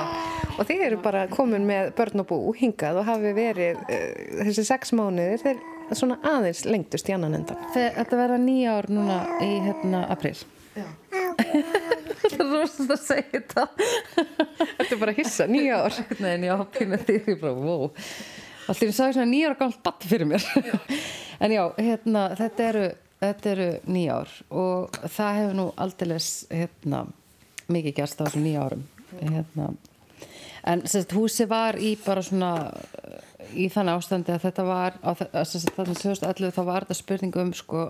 [0.57, 4.67] og þið eru bara komin með börn og bú hingað og hafi verið uh, þessi
[4.69, 9.55] sex mánuðir þeir svona aðeins lengtust í annan endan Þetta verða nýja ár núna í
[9.71, 10.37] hérna april
[10.77, 13.67] Það er rosalega að segja þetta.
[14.59, 15.99] Þetta er bara að hissa, nýja ár.
[16.21, 17.89] Nei, nýja ápina bara, wow
[18.67, 20.47] Alltaf ég sagði svona nýja ára galt batt fyrir mér.
[21.39, 22.87] En já, hérna, þetta eru
[23.21, 27.05] þetta eru nýjár og það hefur nú aldeilis hérna,
[27.73, 28.83] mikið gerst á þessum nýjárum
[29.21, 29.69] hérna.
[30.67, 32.53] en sérst, húsi var í bara svona
[33.57, 37.87] í þannig ástandi að þetta var þannig 2011 þá var þetta spurning um sko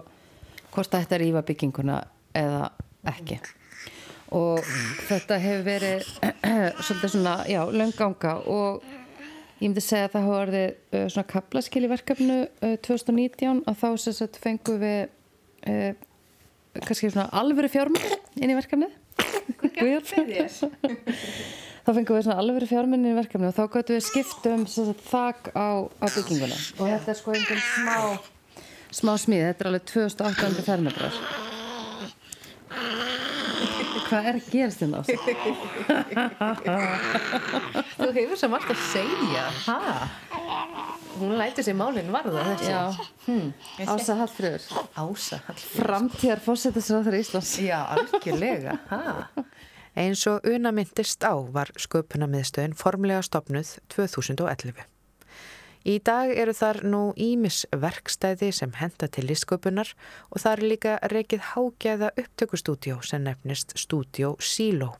[0.74, 2.03] hvort þetta er íva bygginguna
[2.37, 2.68] eða
[3.12, 3.39] ekki.
[4.34, 4.62] Og
[5.07, 6.07] þetta hefur verið
[6.84, 8.82] svolítið svona, já, lönganga og
[9.61, 10.66] ég myndi segja að það hafa verið
[10.99, 15.01] uh, svona kaplaskil í verkefnu uh, 2019 og þá sérst fengum við
[15.70, 15.93] uh,
[16.82, 18.93] kannski svona alvöru fjármál inn í verkefnið.
[21.87, 25.53] Þá fengum við svona alveg fjárminni í verkefni og þá gætu við skiptum sagt, þak
[25.55, 26.57] á, á bygginguna.
[26.80, 27.99] Og þetta er sko einhvern smá
[28.97, 31.55] smá smíð, þetta er alveg 2800 fermetrar
[34.07, 35.01] hvað er að gerast þérna?
[37.97, 39.79] Þú hefur sem alltaf að segja ha?
[41.16, 42.83] Hún lætur sér málinn varða þessi Já,
[43.27, 43.53] hmm.
[43.89, 44.66] Ása Hallfröður
[45.01, 45.41] Ása
[45.77, 49.03] Framtíðar fórsetisráður Íslands Já, algjörlega ha?
[49.97, 54.85] Eins og una myndist á var sköpunamiðstöðin formlega stopnuð 2011.
[55.87, 59.93] Í dag eru þar nú ímis verkstæði sem henda til listsköpunar
[60.34, 64.97] og það er líka reikið hágæða upptökustúdjó sem nefnist Stúdjó Síló.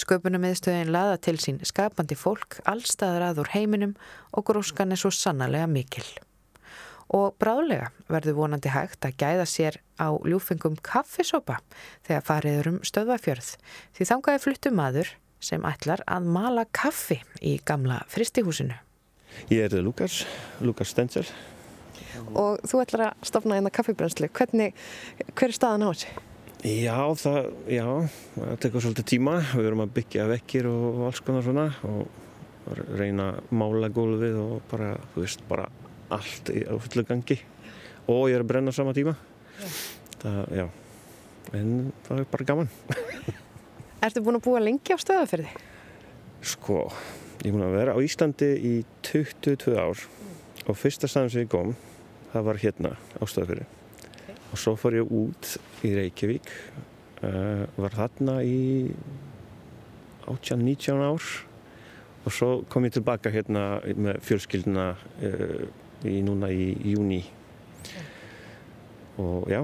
[0.00, 3.92] Sköpunamiðstöðin laða til sín skapandi fólk allstaðar að úr heiminum
[4.32, 6.06] og gróskan er svo sannarlega mikil.
[7.12, 11.58] Og bráðlega verður vonandi hægt að gæða sér á ljúfengum kaffisopa
[12.08, 13.52] þegar fariður um stöðvafjörð
[14.00, 15.12] því þangaði fluttu maður
[15.44, 18.80] sem ætlar að mala kaffi í gamla fristihúsinu.
[19.52, 20.22] Ég er Lukas,
[20.64, 21.26] Lukas Stenzel.
[22.34, 24.30] Og þú ætlar að stopna einna kaffibrenslu.
[24.34, 24.74] Hvernig,
[25.34, 26.12] hver er staðan á þessu?
[26.64, 27.86] Já, það, já,
[28.38, 29.34] það tekur svolítið tíma.
[29.52, 34.94] Við erum að byggja vekkir og alls konar svona og reyna mála gólfið og bara,
[35.12, 35.68] þú veist, bara
[36.14, 37.36] allt á fullu gangi.
[38.08, 39.12] Og ég er að brenna sama tíma.
[39.60, 39.68] Já.
[40.24, 40.64] Það, já,
[41.52, 41.74] en
[42.06, 42.72] það er bara gaman.
[44.04, 45.52] Ertu búin að búa lengi á stöðaferði?
[46.44, 46.86] Sko,
[47.42, 48.74] ég er búin að vera á Íslandi í
[49.06, 50.02] 22 ár
[50.64, 51.74] og fyrsta staðan sem ég kom,
[52.32, 53.66] það var hérna á stöðaferði.
[54.14, 54.36] Okay.
[54.52, 55.54] Og svo fór ég út
[55.84, 56.52] í Reykjavík,
[57.26, 58.92] uh, var þarna í
[60.30, 61.30] 18-19 ár
[62.24, 65.64] og svo kom ég tilbaka hérna með fjölskylduna uh,
[66.08, 67.20] í núna í júni
[69.20, 69.60] og já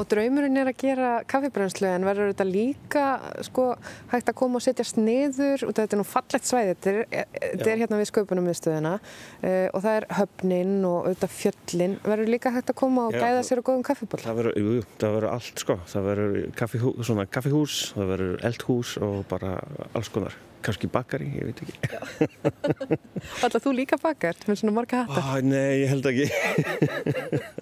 [0.00, 3.06] Og draumurinn er að gera kaffibrænslu en verður þetta líka
[3.44, 3.64] sko,
[4.12, 7.72] hægt að koma og setja sniður og þetta er nú fallegt svæði, þetta er, þetta
[7.72, 11.96] er hérna við sköpunum við stöðuna uh, og það er höfnin og auðvitað fjöllin.
[12.06, 15.66] Verður líka hægt að koma og Já, gæða sér á góðum kaffiból Það verður, allt
[15.66, 15.76] sko.
[15.92, 16.94] Það verður kaffihú,
[17.36, 19.58] kaffihús það verður eldhús og bara
[19.92, 20.38] alls konar.
[20.62, 22.98] Kannski bakari, ég veit ekki.
[23.42, 26.30] Alltaf þú líka bakar með svona marga hattar oh, Nei, ég held ekki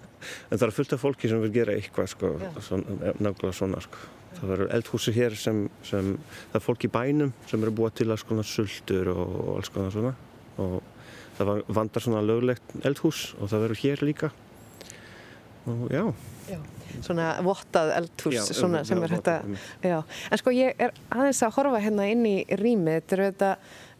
[0.49, 2.31] en það er fullt af fólki sem vil gera eitthvað sko,
[2.67, 4.03] svona, nákvæmlega svona sko.
[4.39, 6.13] það verður eldhúsi hér sem, sem
[6.51, 9.73] það er fólk í bænum sem eru búið til að skona sultur og, og alls
[9.73, 10.13] konar svona.
[10.61, 10.79] Og
[11.39, 14.31] það vandar svona löglegt eldhús og það verður hér líka.
[15.69, 16.03] Og já,
[16.49, 16.57] já.
[17.05, 19.35] svona vottað eldhús já, svona, sem er þetta
[19.91, 23.51] en sko ég er aðeins að horfa hérna inn í rými þetta eru þetta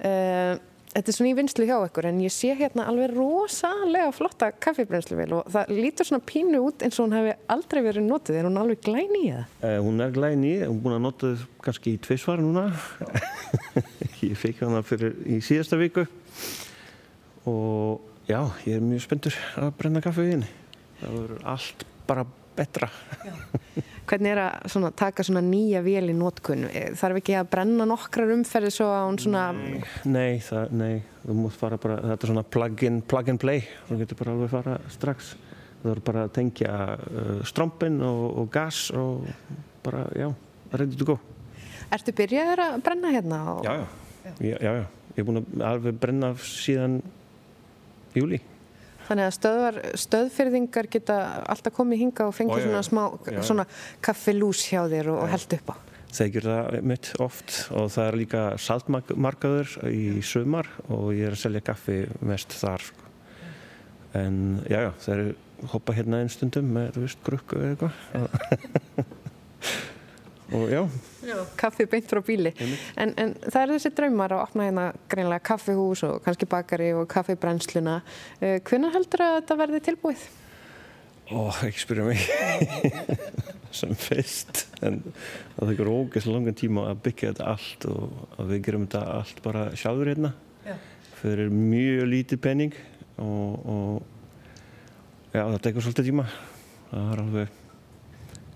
[0.09, 4.49] uh, Þetta er svona í vinslu hjá ykkur en ég sé hérna alveg rosalega flotta
[4.59, 8.39] kaffibrennsluvel og það lítur svona pínu út eins og hún hefði aldrei verið notið.
[8.41, 9.53] Er hún alveg glæni í það?
[9.63, 12.65] Uh, hún er glæni í, hún er búin að nota það kannski í tveisvar núna.
[14.27, 16.03] ég feik hana fyrir í síðasta viku
[17.47, 20.51] og já, ég er mjög spenntur að brenna kaffi í henni.
[20.99, 22.27] Það verður allt bara
[22.59, 22.91] betra.
[24.11, 26.65] Hvernig er að svona, taka svona nýja vél í nótkunn?
[26.99, 29.43] Þarf ekki að brenna nokkrar umferði svo að hún svona...
[29.55, 30.97] Nei, nei, það, nei.
[31.21, 34.33] þú mútt fara bara, þetta er svona plug, in, plug and play, þú getur bara
[34.35, 35.31] alveg fara strax.
[35.79, 39.31] Þú verður bara að tengja uh, strómpin og, og gas og
[39.85, 40.27] bara, já,
[40.75, 41.15] ready to go.
[41.95, 43.41] Ertu byrjaður að brenna hérna?
[43.53, 43.63] Og...
[43.63, 44.85] Já, já, já, já, já.
[45.15, 46.99] Ég er búin að alveg brenna síðan
[48.15, 48.43] júli.
[49.07, 51.19] Þannig að stöðvar, stöðfyrðingar geta
[51.51, 53.65] alltaf komið hinga og fengið svona smá já, svona
[54.03, 55.75] kaffilús hjá þér og, og held upp á.
[56.11, 61.37] Það gerur það mitt oft og það er líka saltmarkaður í sömar og ég er
[61.37, 62.83] að selja kaffi mest þar.
[62.89, 63.07] Sko.
[64.19, 64.37] En
[64.67, 69.17] já, já, það eru hoppa hérna einn stundum með, þú veist, grukku eða eitthvað.
[70.51, 70.89] og já.
[71.23, 72.51] já kaffi beint frá bíli.
[72.97, 77.07] En, en það er þessi draumar að opna hérna greinlega kaffihús og kannski bakari og
[77.11, 78.01] kaffibrennsluna.
[78.41, 80.25] Uh, hvernig heldur að þetta verði tilbúið?
[81.31, 82.25] Ó, ekki spyrja mig.
[83.79, 84.65] Sem fyrst.
[84.83, 84.99] En
[85.55, 89.43] það tekur ógeðslega langan tíma að byggja þetta allt og að við gerum þetta allt
[89.45, 90.35] bara sjálfur hérna.
[90.61, 90.75] Já.
[91.17, 92.75] fyrir mjög lítið penning
[93.21, 96.27] og, og já, það tekur svolítið tíma.
[96.91, 97.57] Það er alveg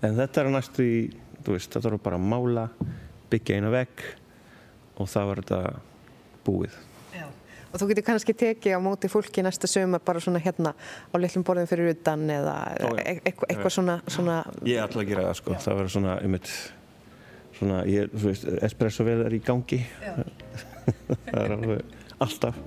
[0.04, 0.98] en þetta er næstu í
[1.54, 2.66] veist, það þarf bara að mála
[3.30, 4.04] byggja eina vegg
[4.96, 5.60] og það var þetta
[6.46, 6.78] búið.
[7.16, 7.26] Já.
[7.70, 11.44] og þú getur kannski tekið á móti fólki næsta sögum bara svona hérna á litlum
[11.46, 15.38] borðum fyrir utan eða e eitthvað eitthva svona, svona ég er alltaf að gera það
[15.40, 15.56] sko.
[15.56, 15.62] Já.
[15.66, 16.52] það verður svona, einmitt,
[17.58, 19.82] svona ég, veist, espresso vel er í gangi.
[20.86, 22.58] Það er alveg alltaf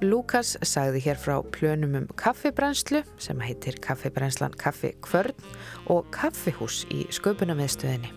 [0.00, 5.36] Lukas sagði hér frá plönum um kaffibrænslu sem heitir kaffibrænslan Kaffi Kvörn
[5.92, 8.08] og kaffihús í sköpunamiðstöðinni.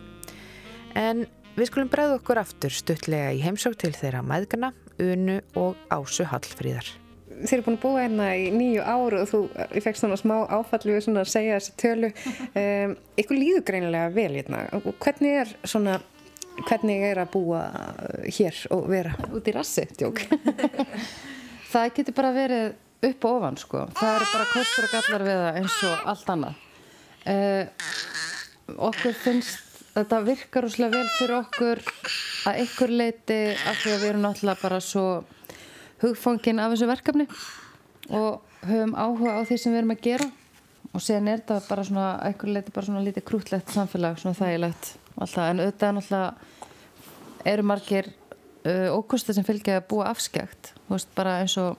[0.96, 1.26] En
[1.58, 4.72] við skulum bregða okkur aftur stuttlega í heimsók til þeirra maðgana,
[5.02, 6.88] Unu og Ásu Hallfríðar.
[7.34, 10.36] Þið eru búin að búa hérna í nýju áru og þú, ég fekk svona smá
[10.56, 12.14] áfallu við svona að segja þessi tölu.
[12.64, 14.64] Um, ykkur líður greinilega vel hérna.
[14.78, 16.00] Og hvernig er svona,
[16.64, 17.64] hvernig er að búa
[18.30, 20.24] hér og vera út í rassi, tjók?
[21.74, 23.84] það getur bara verið upp og ofan, sko.
[24.00, 26.62] Það eru bara kostur og gallar við það eins og allt annað.
[27.24, 31.84] Uh, okkur finnst, þetta virkar úrslega vel fyrir okkur
[32.50, 35.06] að ykkur leiti af því að við erum náttúrulega bara svo
[36.04, 37.28] hugfangin af þessu verkefni
[38.12, 40.28] og höfum áhuga á því sem við erum að gera
[40.94, 44.92] og séðan er þetta bara svona eitthvað leiti bara svona lítið krútlegt samfélag svona þægilegt
[45.16, 48.10] alltaf en auðvitað náttúrulega eru margir
[48.66, 51.78] uh, ókosti sem fylgja að búa afskjagt veist bara eins og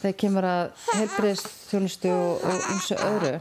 [0.00, 3.32] þegar kemur að heilbreyðst þjónustu og eins og öðru.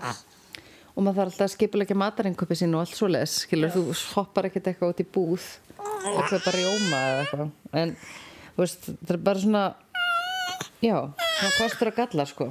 [0.95, 3.83] Og maður þarf alltaf að skipulegja matarinköpi sín og allt svo les, skilur, þú
[4.17, 5.45] hoppar ekkert eitthvað út í búð
[5.79, 7.53] og köpa rjóma eða eitthvað.
[7.79, 7.93] En
[8.57, 9.63] veist, þetta er bara svona
[10.79, 12.45] Já, það kostur að galla sko.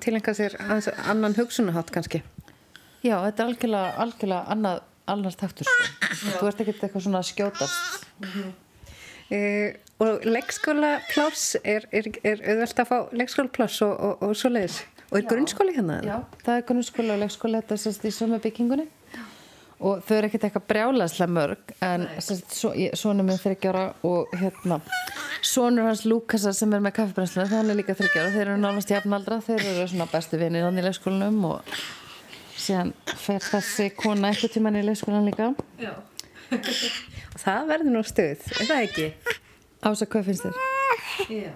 [0.00, 2.22] Tilenga sér annan hugsunahátt kannski.
[3.04, 4.78] Já, þetta er algjörlega, algjörlega annað,
[5.12, 5.90] annars taktur sko.
[6.38, 8.06] Þú ert ekkert eitthvað svona skjótast.
[8.20, 8.54] Mm -hmm.
[9.30, 9.40] E,
[9.96, 14.50] Og leikskóla pláss er, er, er auðvelt að fá leikskóla pláss og, og, og svo
[14.52, 15.28] leiðis Og er Já.
[15.30, 16.00] grunnskóli hérna?
[16.02, 18.88] Já, það er grunnskóla og leikskóla þetta sérst í sama byggingunni.
[19.76, 22.06] Og þau eru ekkert eitthvað brjálaðslega mörg en
[22.96, 24.80] svona með þryggjára og hérna
[25.44, 29.38] sonur hans Lukasa sem er með kaffebrænsluna það er líka þryggjára, þeir eru nánast jafnaldra
[29.44, 31.76] þeir eru svona bestu vinir á leikskólanum og
[32.56, 35.52] síðan fer þessi kona eitthvað tíman í leikskólan líka.
[35.78, 35.92] Já
[36.54, 39.06] og það verður nú stuð, er það ekki?
[39.86, 40.54] Ása, hvað finnst þér?
[41.32, 41.54] Já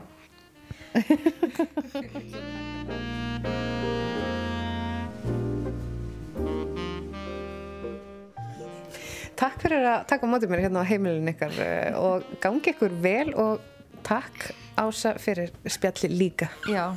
[9.41, 12.93] Takk fyrir að taka á mótið mér hérna á heimilin ykkar eh, og gangi ykkur
[13.01, 13.62] vel og
[14.05, 16.49] takk Ása fyrir spjalli líka.
[16.68, 16.97] Já.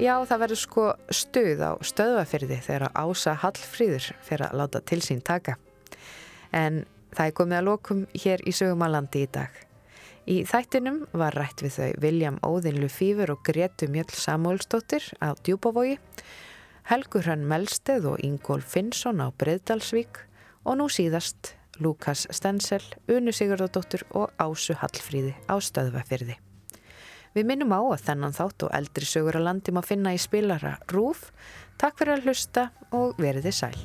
[0.00, 5.20] Já, það verður sko stuð á stöðvafyrði þegar Ása Hallfríður fyrir að láta til sín
[5.20, 5.58] taka.
[6.52, 9.52] En það er komið að lokum hér í sögumalandi í dag.
[10.22, 15.98] Í þættinum var rætt við þau Viljam Óðinlu Fífur og Gretu Mjöll Samúlsdóttir á Djúbavogi
[16.88, 20.22] Helgur Hrann Melsteð og Ingól Finnsson á Breiðdalsvík
[20.64, 26.38] og nú síðast Lukas Stensel, Unu Sigurdóttur og Ásu Hallfríði á Stöðvafyrði.
[27.32, 30.76] Við minnum á að þennan þátt og eldri sögur að landi má finna í spilara
[30.92, 31.30] Rúf.
[31.80, 33.76] Takk fyrir að hlusta og veriði sæl.